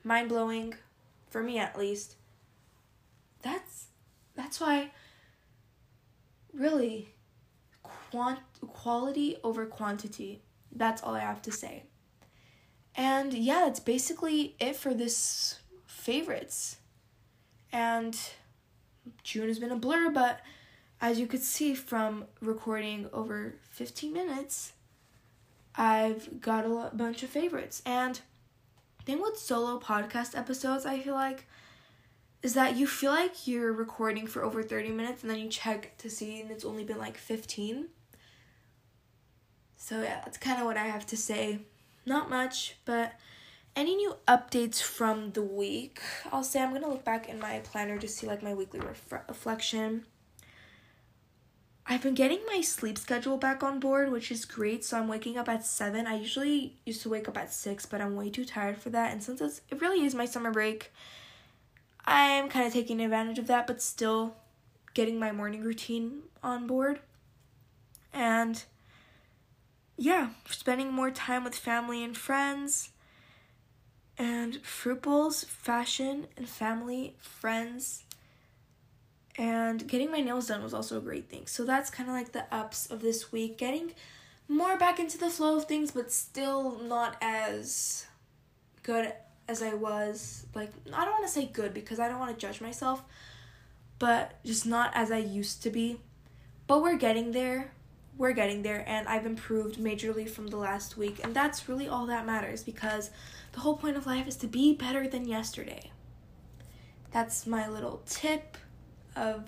mind 0.05 0.29
blowing, 0.29 0.75
for 1.31 1.43
me 1.43 1.59
at 1.59 1.79
least. 1.79 2.17
That's 3.43 3.87
that's 4.35 4.61
why 4.61 4.91
really 6.53 7.15
quant 7.83 8.41
quality 8.61 9.37
over 9.43 9.67
quantity. 9.67 10.43
That's 10.71 11.03
all 11.03 11.15
I 11.15 11.21
have 11.21 11.43
to 11.43 11.53
say. 11.53 11.85
And 12.95 13.33
yeah, 13.33 13.61
that's 13.61 13.81
basically 13.81 14.55
it 14.59 14.77
for 14.77 14.95
this 14.95 15.59
favorites. 15.87 16.77
And 17.73 18.19
June 19.23 19.49
has 19.49 19.59
been 19.59 19.73
a 19.73 19.77
blur, 19.77 20.11
but 20.11 20.41
as 21.01 21.19
you 21.19 21.27
could 21.27 21.43
see 21.43 21.75
from 21.75 22.27
recording 22.41 23.09
over 23.13 23.55
15 23.71 24.13
minutes, 24.13 24.73
I've 25.75 26.41
got 26.41 26.65
a 26.65 26.91
bunch 26.95 27.23
of 27.23 27.31
favorites. 27.31 27.83
And 27.85 28.21
thing 29.05 29.21
with 29.21 29.37
solo 29.37 29.81
podcast 29.81 30.37
episodes, 30.37 30.87
I 30.87 31.01
feel 31.01 31.15
like, 31.15 31.47
is 32.43 32.55
that 32.55 32.77
you 32.77 32.87
feel 32.87 33.13
like 33.13 33.47
you're 33.47 33.73
recording 33.73 34.27
for 34.27 34.45
over 34.45 34.63
30 34.63 34.91
minutes 34.91 35.23
and 35.23 35.31
then 35.31 35.39
you 35.39 35.49
check 35.49 35.97
to 35.99 36.11
see 36.11 36.41
and 36.41 36.51
it's 36.51 36.65
only 36.65 36.85
been 36.85 36.99
like 36.99 37.17
15. 37.17 37.89
So, 39.77 40.03
yeah, 40.03 40.21
that's 40.25 40.39
kind 40.39 40.61
of 40.61 40.67
what 40.67 40.77
I 40.77 40.85
have 40.85 41.07
to 41.07 41.17
say. 41.17 41.61
Not 42.07 42.31
much, 42.31 42.77
but 42.85 43.15
any 43.75 43.97
new 43.97 44.17
updates 44.29 44.83
from 44.83 45.33
the 45.33 45.43
week? 45.43 46.01
I'll 46.33 46.45
say 46.45 46.63
I'm 46.63 46.75
to 46.75 46.89
look 46.89 47.05
back 47.05 47.29
in 47.29 47.39
my 47.39 47.61
planner 47.61 47.99
to 47.99 48.09
see 48.09 48.27
like 48.27 48.43
my 48.43 48.55
weekly 48.55 48.81
ref- 48.81 49.25
reflection. 49.29 50.07
I've 51.85 52.03
been 52.03 52.15
getting 52.15 52.41
my 52.47 52.61
sleep 52.61 52.97
schedule 52.97 53.37
back 53.37 53.63
on 53.63 53.81
board, 53.81 54.13
which 54.13 54.31
is 54.31 54.45
great. 54.45 54.85
So 54.85 54.99
I'm 54.99 55.09
waking 55.09 55.37
up 55.37 55.49
at 55.49 55.65
7. 55.67 56.07
I 56.07 56.17
usually 56.17 56.77
used 56.87 57.03
to 57.03 57.09
wake 57.09 57.29
up 57.29 57.37
at 57.37 57.53
6, 57.53 57.87
but 57.87 58.01
I'm 58.01 58.15
way 58.15 58.31
too 58.31 58.45
tired 58.45 58.79
for 58.79 58.91
that. 58.91 59.13
And 59.13 59.23
since 59.23 59.41
it's, 59.41 59.61
it 59.69 59.81
really 59.81 60.05
is 60.05 60.15
my 60.15 60.25
summer 60.25 60.53
break, 60.53 60.93
I'm 62.05 62.49
kind 62.49 62.67
of 62.67 62.73
taking 62.73 63.01
advantage 63.01 63.39
of 63.39 63.49
that, 63.49 63.67
but 63.67 63.83
still 63.83 64.37
getting 64.95 65.19
my 65.19 65.33
morning 65.33 65.63
routine 65.63 66.23
on 66.43 66.67
board. 66.67 67.01
And 68.13 68.63
yeah, 69.97 70.31
spending 70.49 70.93
more 70.93 71.11
time 71.11 71.43
with 71.45 71.55
family 71.55 72.05
and 72.05 72.17
friends. 72.17 72.91
And 74.19 74.63
fruit 74.63 75.03
bowls, 75.03 75.45
fashion, 75.45 76.27
and 76.37 76.49
family, 76.49 77.17
friends, 77.19 78.05
and 79.37 79.89
getting 79.89 80.11
my 80.11 80.21
nails 80.21 80.49
done 80.49 80.63
was 80.63 80.75
also 80.75 80.99
a 80.99 81.01
great 81.01 81.29
thing. 81.31 81.47
So 81.47 81.65
that's 81.65 81.89
kind 81.91 82.09
of 82.09 82.15
like 82.15 82.33
the 82.33 82.45
ups 82.55 82.87
of 82.91 83.01
this 83.01 83.33
week. 83.33 83.57
Getting 83.57 83.93
more 84.49 84.77
back 84.77 85.01
into 85.01 85.17
the 85.17 85.31
flow 85.31 85.57
of 85.57 85.65
things, 85.65 85.91
but 85.93 86.13
still 86.13 86.79
not 86.79 87.17
as 87.23 88.07
good 88.83 89.15
as 89.49 89.63
I 89.63 89.73
was. 89.73 90.47
Like, 90.55 90.71
I 90.93 91.05
don't 91.05 91.15
want 91.15 91.25
to 91.27 91.33
say 91.33 91.47
good 91.47 91.73
because 91.73 91.99
I 91.99 92.09
don't 92.09 92.19
want 92.19 92.31
to 92.31 92.47
judge 92.47 92.61
myself, 92.61 93.03
but 93.99 94.39
just 94.45 94.67
not 94.67 94.93
as 94.95 95.11
I 95.11 95.19
used 95.19 95.63
to 95.63 95.71
be. 95.71 95.99
But 96.67 96.83
we're 96.83 96.99
getting 96.99 97.33
there. 97.33 97.73
we're 98.17 98.33
getting 98.33 98.63
there 98.63 98.85
and 98.87 99.09
I've 99.09 99.27
improved 99.27 99.79
majorly 99.79 100.29
from 100.29 100.49
the 100.49 100.57
last 100.57 100.97
week. 100.97 101.21
And 101.25 101.35
that's 101.35 101.69
really 101.69 101.89
all 101.89 102.07
that 102.07 102.27
matters 102.27 102.63
because 102.63 103.11
the 103.53 103.61
whole 103.61 103.77
point 103.77 103.97
of 103.97 104.07
life 104.07 104.27
is 104.27 104.37
to 104.37 104.47
be 104.47 104.75
better 104.75 105.07
than 105.07 105.27
yesterday. 105.27 105.91
That's 107.13 107.47
my 107.47 107.69
little 107.69 108.03
tip 108.07 108.57
of 109.15 109.45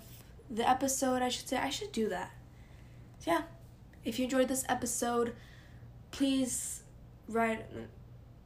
the 0.50 0.68
episode, 0.68 1.22
I 1.22 1.30
should 1.30 1.48
say. 1.48 1.56
I 1.56 1.70
should 1.70 1.92
do 1.92 2.08
that. 2.10 2.30
So, 3.18 3.32
yeah, 3.32 3.42
if 4.04 4.18
you 4.18 4.24
enjoyed 4.24 4.48
this 4.48 4.64
episode, 4.68 5.34
please 6.10 6.82
write. 7.28 7.64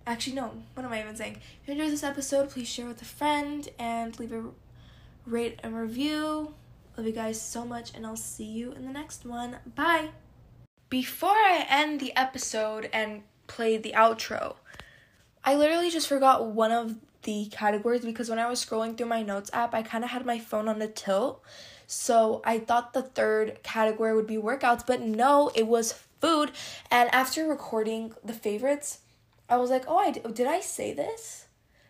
Actually, 0.07 0.37
no, 0.37 0.53
what 0.75 0.87
am 0.87 0.93
I 0.93 1.01
even 1.01 1.17
saying? 1.17 1.39
If 1.63 1.69
you 1.69 1.73
enjoyed 1.73 1.91
this 1.93 2.05
episode, 2.05 2.49
please 2.49 2.69
share 2.69 2.87
with 2.87 3.03
a 3.03 3.05
friend 3.05 3.69
and 3.79 4.19
leave 4.19 4.33
a 4.33 4.45
rate 5.27 5.59
and 5.63 5.77
review. 5.77 6.55
Love 6.97 7.07
you 7.07 7.13
guys 7.13 7.41
so 7.41 7.65
much, 7.65 7.93
and 7.95 8.07
I'll 8.07 8.17
see 8.17 8.45
you 8.45 8.73
in 8.73 8.87
the 8.87 8.93
next 8.93 9.27
one. 9.27 9.59
Bye! 9.75 10.11
Before 10.89 11.31
I 11.31 11.67
end 11.69 12.01
the 12.01 12.17
episode 12.17 12.89
and 12.93 13.23
play 13.47 13.77
the 13.77 13.93
outro, 13.93 14.57
I 15.45 15.55
literally 15.55 15.91
just 15.91 16.09
forgot 16.09 16.47
one 16.47 16.73
of 16.73 16.97
the 17.23 17.47
categories 17.47 18.05
because 18.05 18.29
when 18.31 18.39
I 18.39 18.49
was 18.49 18.65
scrolling 18.65 18.97
through 18.97 19.07
my 19.07 19.23
notes 19.23 19.51
app, 19.53 19.75
I 19.75 19.83
kind 19.83 20.05
of 20.05 20.11
had 20.11 20.25
my 20.25 20.39
phone 20.39 20.69
on 20.69 20.79
the 20.79 20.89
tilt. 20.89 21.43
So 21.87 22.43
I 22.45 22.59
thought 22.59 22.93
the 22.93 23.03
third 23.03 23.63
category 23.63 24.15
would 24.15 24.27
be 24.27 24.37
workouts, 24.37 24.87
but 24.87 25.01
no, 25.01 25.51
it 25.55 25.67
was 25.67 25.93
food. 26.21 26.53
And 26.91 27.13
after 27.15 27.47
recording 27.47 28.13
the 28.25 28.33
favorites, 28.35 28.99
I 29.49 29.57
was 29.57 29.71
like, 29.71 29.85
oh, 29.89 29.99
I 29.99 30.11
did 30.11 30.47
I 30.47 30.61
say 30.61 30.93
this? 30.93 31.49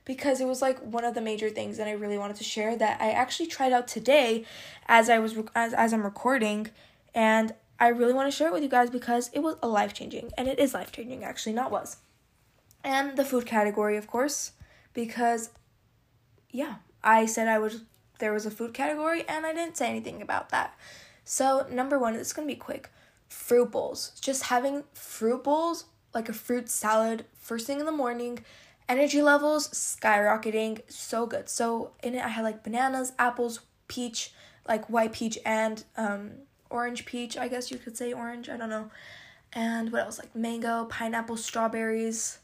because 0.09 0.41
it 0.41 0.47
was 0.47 0.63
like 0.63 0.81
one 0.81 1.05
of 1.05 1.15
the 1.15 1.21
major 1.21 1.51
things 1.51 1.77
that 1.77 1.87
I 1.87 1.93
really 1.93 2.17
wanted 2.17 2.37
to 2.37 2.45
share 2.45 2.75
that 2.77 2.99
I 3.01 3.11
actually 3.11 3.47
tried 3.47 3.73
out 3.73 3.87
today 3.87 4.45
as 4.89 5.11
I 5.11 5.19
was 5.19 5.37
as 5.55 5.75
as 5.75 5.93
I'm 5.93 6.03
recording 6.03 6.69
and 7.15 7.55
I 7.79 7.89
really 7.89 8.15
want 8.15 8.33
to 8.33 8.37
share 8.37 8.49
it 8.49 8.55
with 8.55 8.63
you 8.63 8.71
guys 8.71 8.89
because 8.89 9.31
it 9.35 9.41
was 9.41 9.57
a 9.63 9.69
life 9.69 9.93
changing 9.93 10.31
and 10.39 10.49
it 10.49 10.59
is 10.59 10.73
life 10.73 10.91
changing 10.91 11.23
actually 11.23 11.53
not 11.53 11.71
was. 11.71 11.99
And 12.85 13.17
the 13.17 13.25
food 13.25 13.47
category 13.47 13.97
of 13.97 14.07
course 14.07 14.53
because 14.95 15.51
yeah, 16.51 16.77
I 17.03 17.27
said 17.27 17.49
I 17.49 17.59
was 17.59 17.83
there 18.19 18.33
was 18.33 18.47
a 18.47 18.51
food 18.51 18.75
category 18.75 19.25
and 19.29 19.47
I 19.47 19.53
didn't 19.53 19.77
say 19.77 19.89
anything 19.89 20.23
about 20.23 20.49
that. 20.51 20.77
So, 21.25 21.67
number 21.71 21.99
1, 21.99 22.15
it's 22.17 22.33
going 22.33 22.49
to 22.49 22.55
be 22.55 22.59
quick. 22.59 22.91
Fruit 23.29 23.71
bowls. 23.71 24.13
Just 24.21 24.45
having 24.45 24.85
fruit 24.95 25.45
bowls 25.45 25.85
like 26.15 26.29
a 26.29 26.33
fruit 26.33 26.69
salad 26.69 27.25
first 27.39 27.67
thing 27.67 27.81
in 27.81 27.87
the 27.87 27.93
morning 27.93 28.45
energy 28.89 29.23
levels 29.23 29.69
skyrocketing 29.69 30.81
so 30.89 31.27
good 31.27 31.49
so 31.49 31.93
in 32.03 32.15
it 32.15 32.25
i 32.25 32.29
had 32.29 32.43
like 32.43 32.65
bananas 32.65 33.13
apples 33.19 33.61
peach 33.87 34.33
like 34.67 34.87
white 34.87 35.13
peach 35.13 35.39
and 35.45 35.85
um 35.97 36.31
orange 36.71 37.05
peach 37.05 37.37
i 37.37 37.49
guess 37.49 37.71
you 37.71 37.79
could 37.79 37.97
say 37.97 38.13
orange 38.13 38.49
i 38.49 38.57
don't 38.57 38.71
know 38.71 38.91
and 39.53 39.93
what 39.93 40.03
else 40.03 40.19
like 40.19 40.35
mango 40.35 40.87
pineapple 40.87 41.37
strawberries 41.37 42.39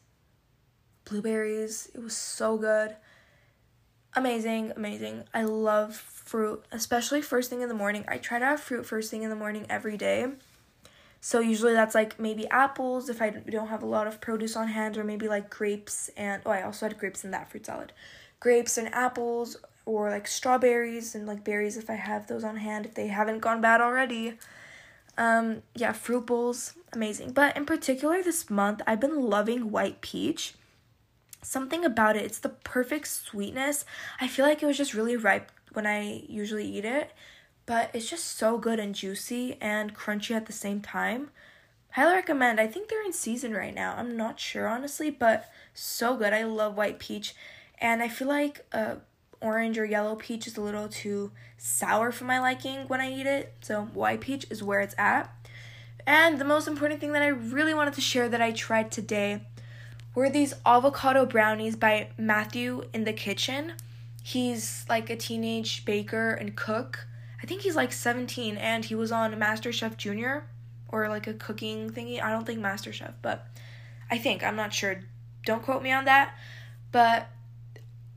blueberries 1.05 1.91
it 1.95 2.03
was 2.03 2.17
so 2.17 2.57
good 2.57 2.97
amazing 4.15 4.73
amazing 4.77 5.25
i 5.33 5.43
love 5.43 5.95
fruit 5.97 6.65
especially 6.73 7.21
first 7.21 7.51
thing 7.51 7.61
in 7.61 7.69
the 7.69 7.75
morning 7.75 8.05
i 8.09 8.17
try 8.17 8.39
to 8.39 8.45
have 8.45 8.61
fruit 8.61 8.87
first 8.87 9.11
thing 9.11 9.23
in 9.23 9.31
the 9.31 9.37
morning 9.37 9.67
every 9.69 9.97
day 9.97 10.27
so 11.25 11.41
usually 11.41 11.73
that's 11.73 11.95
like 11.95 12.21
maybe 12.21 12.47
apples 12.51 13.09
if 13.09 13.23
I 13.23 13.31
don't 13.31 13.69
have 13.69 13.83
a 13.83 13.87
lot 13.87 14.07
of 14.07 14.21
produce 14.21 14.57
on 14.57 14.69
hand, 14.69 14.99
or 14.99 15.05
maybe 15.05 15.27
like 15.27 15.49
grapes 15.49 16.11
and 16.19 16.43
oh, 16.45 16.51
I 16.51 16.61
also 16.61 16.85
had 16.85 16.99
grapes 16.99 17.25
in 17.25 17.31
that 17.31 17.51
fruit 17.51 17.65
salad. 17.65 17.95
Grapes 18.41 18.77
and 18.77 18.95
apples, 18.95 19.57
or 19.87 20.11
like 20.11 20.27
strawberries 20.29 21.15
and 21.15 21.27
like 21.27 21.43
berries 21.43 21.79
if 21.79 21.89
I 21.89 21.95
have 21.95 22.27
those 22.27 22.45
on 22.45 22.57
hand, 22.57 22.85
if 22.85 22.93
they 22.93 23.07
haven't 23.07 23.39
gone 23.39 23.63
bad 23.63 23.81
already. 23.81 24.35
Um, 25.17 25.63
yeah, 25.75 25.93
fruit 25.93 26.27
bowls, 26.27 26.75
amazing. 26.93 27.33
But 27.33 27.57
in 27.57 27.65
particular, 27.65 28.23
this 28.23 28.51
month, 28.51 28.83
I've 28.87 29.01
been 29.01 29.23
loving 29.23 29.71
white 29.71 30.03
peach. 30.03 30.53
Something 31.45 31.85
about 31.85 32.17
it, 32.17 32.25
it's 32.25 32.39
the 32.39 32.49
perfect 32.49 33.09
sweetness. 33.09 33.85
I 34.21 34.29
feel 34.29 34.45
like 34.45 34.63
it 34.63 34.67
was 34.67 34.77
just 34.77 34.95
really 34.95 35.17
ripe 35.17 35.53
when 35.73 35.87
I 35.87 36.25
usually 36.29 36.67
eat 36.67 36.85
it 36.85 37.13
but 37.67 37.91
it's 37.93 38.09
just 38.09 38.37
so 38.37 38.59
good 38.59 38.79
and 38.79 38.95
juicy 38.95 39.57
and 39.61 39.95
crunchy 39.95 40.35
at 40.35 40.47
the 40.47 40.53
same 40.53 40.81
time. 40.81 41.31
Highly 41.93 42.15
recommend. 42.15 42.61
I 42.61 42.67
think 42.67 42.89
they're 42.89 43.05
in 43.05 43.13
season 43.13 43.53
right 43.53 43.75
now. 43.75 43.95
I'm 43.97 44.17
not 44.17 44.41
sure 44.41 44.67
honestly, 44.67 45.11
but 45.11 45.51
so 45.73 46.17
good. 46.17 46.33
I 46.33 46.45
love 46.45 46.77
white 46.77 46.99
peach, 46.99 47.35
and 47.79 48.03
I 48.03 48.09
feel 48.09 48.29
like 48.29 48.67
uh, 48.73 48.97
orange 49.41 49.79
or 49.79 49.85
yellow 49.85 50.17
peach 50.17 50.47
is 50.47 50.57
a 50.57 50.61
little 50.61 50.89
too 50.89 51.31
sour 51.57 52.11
for 52.11 52.25
my 52.25 52.41
liking 52.41 52.89
when 52.89 53.01
I 53.01 53.13
eat 53.13 53.27
it. 53.27 53.55
So 53.63 53.83
white 53.83 54.21
peach 54.21 54.47
is 54.51 54.63
where 54.63 54.81
it's 54.81 54.95
at. 54.99 55.33
And 56.07 56.39
the 56.39 56.45
most 56.45 56.69
important 56.69 57.01
thing 57.01 57.13
that 57.13 57.23
I 57.23 57.29
really 57.29 57.73
wanted 57.73 57.95
to 57.95 58.01
share 58.01 58.29
that 58.29 58.43
I 58.43 58.51
tried 58.51 58.91
today 58.91 59.43
were 60.15 60.31
these 60.31 60.55
avocado 60.65 61.27
brownies 61.27 61.77
by 61.77 62.09
Matthew 62.17 62.85
in 62.93 63.05
the 63.05 63.13
Kitchen. 63.13 63.73
He's 64.23 64.85
like 64.89 65.11
a 65.11 65.17
teenage 65.17 65.85
baker 65.85 66.33
and 66.33 66.57
cook 66.57 67.07
I 67.45 67.47
think 67.47 67.61
he's 67.61 67.77
like 67.77 67.93
17 67.93 68.57
and 68.57 68.87
he 68.87 68.95
was 68.95 69.13
on 69.13 69.35
MasterChef 69.35 69.99
Junior 69.99 70.47
or 70.89 71.11
like 71.11 71.27
a 71.27 71.35
cooking 71.35 71.91
thingy. 71.91 72.23
I 72.23 72.31
don't 72.31 72.47
think 72.47 72.59
MasterChef, 72.59 73.13
but 73.21 73.47
I 74.11 74.17
think, 74.17 74.43
I'm 74.43 74.57
not 74.57 74.73
sure. 74.73 75.03
Don't 75.45 75.63
quote 75.63 75.83
me 75.83 75.93
on 75.93 76.07
that. 76.07 76.39
But 76.91 77.29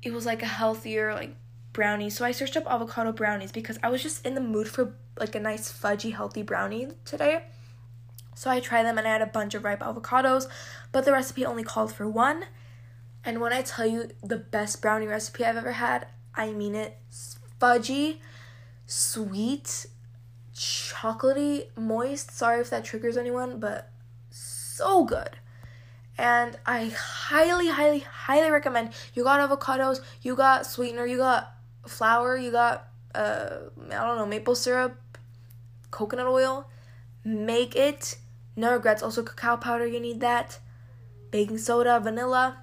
it 0.02 0.14
was 0.14 0.26
like 0.26 0.42
a 0.44 0.46
healthier 0.46 1.14
like 1.14 1.36
brownie. 1.74 2.10
So 2.10 2.24
I 2.24 2.32
searched 2.32 2.56
up 2.56 2.72
avocado 2.72 3.12
brownies 3.12 3.52
because 3.52 3.78
I 3.84 3.90
was 3.90 4.02
just 4.02 4.26
in 4.26 4.34
the 4.34 4.40
mood 4.40 4.70
for 4.70 4.94
like 5.20 5.36
a 5.36 5.42
nice 5.42 5.70
fudgy 5.70 6.14
healthy 6.14 6.42
brownie 6.42 6.88
today. 7.04 7.44
So 8.38 8.52
I 8.52 8.60
tried 8.60 8.84
them 8.84 9.00
and 9.00 9.08
I 9.08 9.12
had 9.14 9.24
a 9.24 9.26
bunch 9.26 9.56
of 9.56 9.64
ripe 9.64 9.80
avocados, 9.80 10.46
but 10.92 11.06
the 11.06 11.12
recipe 11.12 11.44
only 11.44 11.64
called 11.64 11.92
for 11.92 12.08
one. 12.08 12.46
And 13.26 13.42
when 13.42 13.52
I 13.52 13.64
tell 13.64 13.88
you 13.88 14.12
the 14.22 14.38
best 14.38 14.80
brownie 14.80 15.08
recipe 15.08 15.44
I've 15.44 15.58
ever 15.58 15.72
had, 15.72 16.06
I 16.36 16.52
mean 16.52 16.76
it. 16.76 16.98
fudgy 17.60 18.20
sweet, 18.86 19.88
chocolatey, 20.54 21.76
moist. 21.76 22.30
Sorry 22.30 22.62
if 22.62 22.70
that 22.70 22.86
triggers 22.86 23.18
anyone, 23.18 23.60
but 23.60 23.90
so 24.30 25.04
good. 25.04 25.32
And 26.16 26.60
I 26.64 26.94
highly, 26.96 27.70
highly, 27.70 28.00
highly 28.02 28.52
recommend. 28.52 28.92
You 29.16 29.24
got 29.24 29.50
avocados, 29.50 30.02
you 30.22 30.36
got 30.36 30.68
sweetener, 30.68 31.08
you 31.08 31.18
got 31.18 31.56
flour, 31.88 32.38
you 32.38 32.52
got 32.52 32.88
uh 33.16 33.50
I 33.90 34.06
don't 34.06 34.18
know, 34.18 34.28
maple 34.28 34.54
syrup, 34.54 34.96
coconut 35.90 36.28
oil. 36.28 36.70
Make 37.24 37.76
it. 37.76 38.18
No 38.58 38.74
regrets. 38.74 39.04
Also 39.04 39.24
cacao 39.24 39.56
powder, 39.56 39.86
you 39.86 40.02
need 40.02 40.20
that. 40.20 40.60
Baking 41.32 41.60
soda, 41.60 42.00
vanilla. 42.00 42.58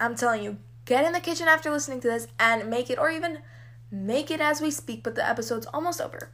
I'm 0.00 0.14
telling 0.14 0.44
you, 0.44 0.58
get 0.84 1.04
in 1.04 1.12
the 1.12 1.20
kitchen 1.20 1.48
after 1.48 1.70
listening 1.70 2.00
to 2.02 2.08
this 2.08 2.28
and 2.38 2.70
make 2.70 2.88
it 2.88 2.98
or 2.98 3.10
even 3.10 3.40
make 3.90 4.30
it 4.30 4.40
as 4.40 4.60
we 4.60 4.70
speak, 4.70 5.02
but 5.02 5.16
the 5.16 5.28
episode's 5.28 5.66
almost 5.66 6.00
over. 6.00 6.30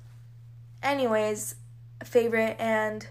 Anyways, 0.83 1.55
favorite, 2.05 2.57
and 2.59 3.09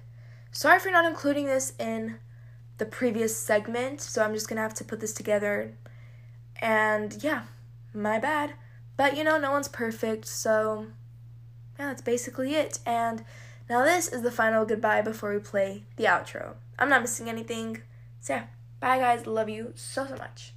sorry 0.51 0.79
for 0.79 0.91
not 0.91 1.05
including 1.05 1.47
this 1.47 1.73
in 1.79 2.19
the 2.77 2.85
previous 2.85 3.35
segment, 3.35 3.99
so 3.99 4.23
I'm 4.23 4.33
just 4.33 4.47
gonna 4.47 4.61
have 4.61 4.75
to 4.75 4.83
put 4.83 4.99
this 4.99 5.13
together. 5.13 5.73
And 6.61 7.23
yeah, 7.23 7.43
my 7.93 8.19
bad. 8.19 8.53
But 8.95 9.17
you 9.17 9.23
know, 9.23 9.39
no 9.39 9.51
one's 9.51 9.67
perfect, 9.67 10.27
so 10.27 10.87
yeah, 11.79 11.87
that's 11.87 12.01
basically 12.03 12.53
it. 12.53 12.79
And 12.85 13.25
now 13.69 13.83
this 13.83 14.07
is 14.07 14.21
the 14.21 14.31
final 14.31 14.65
goodbye 14.65 15.01
before 15.01 15.33
we 15.33 15.39
play 15.39 15.83
the 15.95 16.05
outro. 16.05 16.55
I'm 16.77 16.89
not 16.89 17.01
missing 17.01 17.29
anything. 17.29 17.81
So 18.19 18.33
yeah, 18.33 18.45
bye 18.79 18.99
guys, 18.99 19.25
love 19.25 19.49
you 19.49 19.73
so 19.75 20.05
so 20.05 20.15
much. 20.15 20.53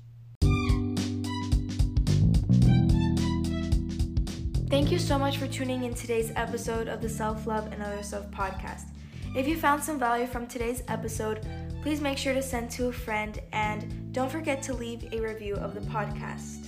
Thank 4.68 4.90
you 4.90 4.98
so 4.98 5.16
much 5.18 5.38
for 5.38 5.46
tuning 5.46 5.84
in 5.84 5.94
today's 5.94 6.32
episode 6.34 6.88
of 6.88 7.00
the 7.00 7.08
Self 7.08 7.46
Love 7.46 7.72
and 7.72 7.82
Other 7.82 8.02
Stuff 8.02 8.30
podcast. 8.32 8.88
If 9.36 9.46
you 9.46 9.56
found 9.56 9.82
some 9.82 9.98
value 9.98 10.26
from 10.26 10.46
today's 10.46 10.82
episode, 10.88 11.46
please 11.82 12.00
make 12.00 12.18
sure 12.18 12.34
to 12.34 12.42
send 12.42 12.70
to 12.72 12.88
a 12.88 12.92
friend 12.92 13.38
and 13.52 14.12
don't 14.12 14.30
forget 14.30 14.62
to 14.64 14.74
leave 14.74 15.12
a 15.12 15.20
review 15.20 15.54
of 15.54 15.74
the 15.74 15.80
podcast. 15.82 16.65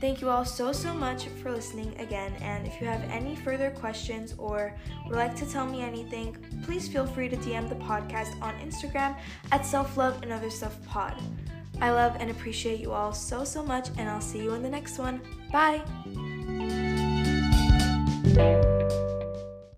Thank 0.00 0.20
you 0.20 0.28
all 0.28 0.44
so, 0.44 0.72
so 0.72 0.92
much 0.92 1.26
for 1.42 1.50
listening 1.50 1.98
again. 1.98 2.34
And 2.42 2.66
if 2.66 2.80
you 2.80 2.86
have 2.86 3.02
any 3.10 3.34
further 3.34 3.70
questions 3.70 4.34
or 4.36 4.74
would 5.06 5.16
like 5.16 5.34
to 5.36 5.46
tell 5.46 5.66
me 5.66 5.80
anything, 5.82 6.36
please 6.62 6.86
feel 6.86 7.06
free 7.06 7.28
to 7.30 7.36
DM 7.36 7.68
the 7.68 7.76
podcast 7.76 8.40
on 8.42 8.54
Instagram 8.60 9.16
at 9.52 9.64
Self 9.64 9.96
Love 9.96 10.22
and 10.22 10.32
Other 10.32 10.50
Stuff 10.50 10.76
Pod. 10.86 11.14
I 11.80 11.90
love 11.90 12.16
and 12.20 12.30
appreciate 12.30 12.80
you 12.80 12.92
all 12.92 13.12
so, 13.12 13.44
so 13.44 13.62
much, 13.62 13.88
and 13.98 14.08
I'll 14.08 14.20
see 14.20 14.42
you 14.42 14.54
in 14.54 14.62
the 14.62 14.70
next 14.70 14.98
one. 14.98 15.20
Bye! 15.52 15.82